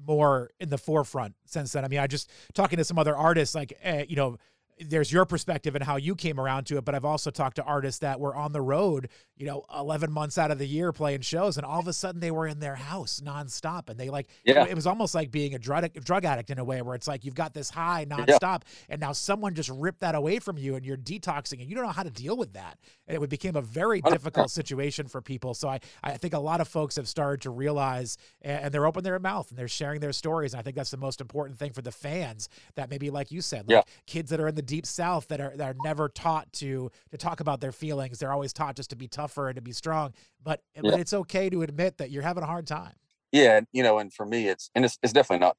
[0.07, 1.85] more in the forefront since then.
[1.85, 4.37] I mean i just talking to some other artists like uh, you know
[4.79, 7.63] there's your perspective and how you came around to it, but I've also talked to
[7.63, 11.21] artists that were on the road, you know, 11 months out of the year playing
[11.21, 14.29] shows, and all of a sudden they were in their house nonstop, and they like,
[14.45, 14.65] yeah.
[14.65, 17.25] it was almost like being a drug drug addict in a way, where it's like
[17.25, 18.89] you've got this high nonstop, yeah.
[18.89, 21.85] and now someone just ripped that away from you, and you're detoxing, and you don't
[21.85, 22.77] know how to deal with that,
[23.07, 25.53] and it became a very difficult situation for people.
[25.53, 29.03] So I I think a lot of folks have started to realize, and they're opening
[29.03, 31.73] their mouth and they're sharing their stories, and I think that's the most important thing
[31.73, 33.93] for the fans that maybe like you said, like yeah.
[34.07, 37.17] kids that are in the deep south that are that are never taught to to
[37.17, 38.19] talk about their feelings.
[38.19, 40.13] They're always taught just to be tougher and to be strong.
[40.43, 40.81] But yeah.
[40.83, 42.93] but it's okay to admit that you're having a hard time.
[43.31, 45.57] Yeah, you know, and for me, it's and it's, it's definitely not.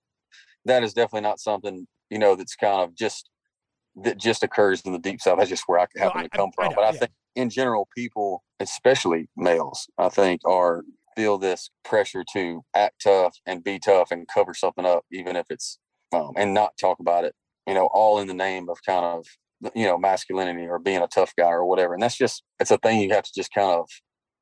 [0.64, 3.28] That is definitely not something you know that's kind of just
[3.96, 5.38] that just occurs in the deep south.
[5.38, 6.64] That's just where I happen no, I, to come I, from.
[6.64, 6.98] I know, but I yeah.
[6.98, 10.84] think in general, people, especially males, I think are
[11.16, 15.46] feel this pressure to act tough and be tough and cover something up, even if
[15.50, 15.78] it's
[16.12, 17.34] um, and not talk about it
[17.66, 19.26] you know, all in the name of kind of,
[19.74, 21.94] you know, masculinity or being a tough guy or whatever.
[21.94, 23.88] And that's just, it's a thing you have to just kind of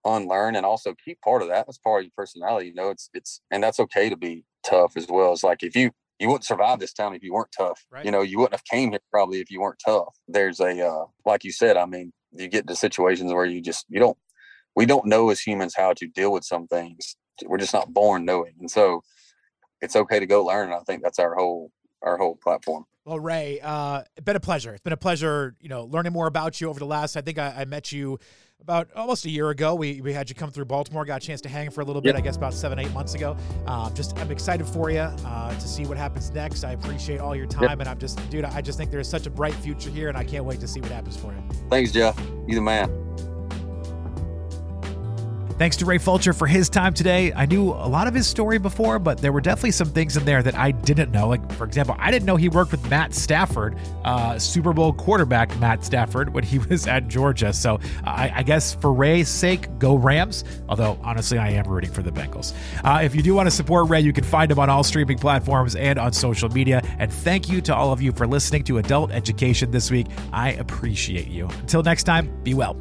[0.05, 1.67] unlearn and also keep part of that.
[1.67, 2.69] That's part of your personality.
[2.69, 5.33] You know, it's, it's, and that's okay to be tough as well.
[5.33, 5.91] It's like if you,
[6.21, 7.85] you wouldn't survive this town if you weren't tough.
[7.91, 8.05] Right.
[8.05, 10.17] You know, you wouldn't have came here probably if you weren't tough.
[10.27, 13.87] There's a, uh, like you said, I mean, you get into situations where you just,
[13.89, 14.17] you don't,
[14.77, 17.17] we don't know as humans how to deal with some things.
[17.45, 18.55] We're just not born knowing.
[18.61, 19.03] And so
[19.81, 20.67] it's okay to go learn.
[20.67, 21.71] And I think that's our whole,
[22.03, 22.87] our whole platform.
[23.05, 24.75] Well, Ray, uh, it's been a pleasure.
[24.75, 27.17] It's been a pleasure, you know, learning more about you over the last.
[27.17, 28.19] I think I, I met you
[28.61, 29.75] about almost a year ago.
[29.75, 32.03] We, we had you come through Baltimore, got a chance to hang for a little
[32.03, 32.19] bit, yep.
[32.19, 33.35] I guess about seven, eight months ago.
[33.67, 36.65] Um, just, I'm excited for you uh, to see what happens next.
[36.65, 37.71] I appreciate all your time.
[37.71, 37.81] Yep.
[37.81, 40.25] And I'm just, dude, I just think there's such a bright future here, and I
[40.25, 41.43] can't wait to see what happens for you.
[41.71, 42.19] Thanks, Jeff.
[42.47, 42.91] You the man.
[45.59, 47.33] Thanks to Ray Fulcher for his time today.
[47.33, 50.25] I knew a lot of his story before, but there were definitely some things in
[50.25, 51.27] there that I didn't know.
[51.27, 55.59] Like, for example, I didn't know he worked with Matt Stafford, uh, Super Bowl quarterback
[55.59, 57.53] Matt Stafford, when he was at Georgia.
[57.53, 60.45] So I, I, guess for Ray's sake, go Rams.
[60.69, 62.55] Although, honestly, I am rooting for the Bengals.
[62.85, 65.19] Uh, if you do want to support Ray, you can find him on all streaming
[65.19, 66.83] platforms and on social media.
[67.01, 70.07] And thank you to all of you for listening to Adult Education this week.
[70.33, 71.49] I appreciate you.
[71.63, 72.81] Until next time, be well.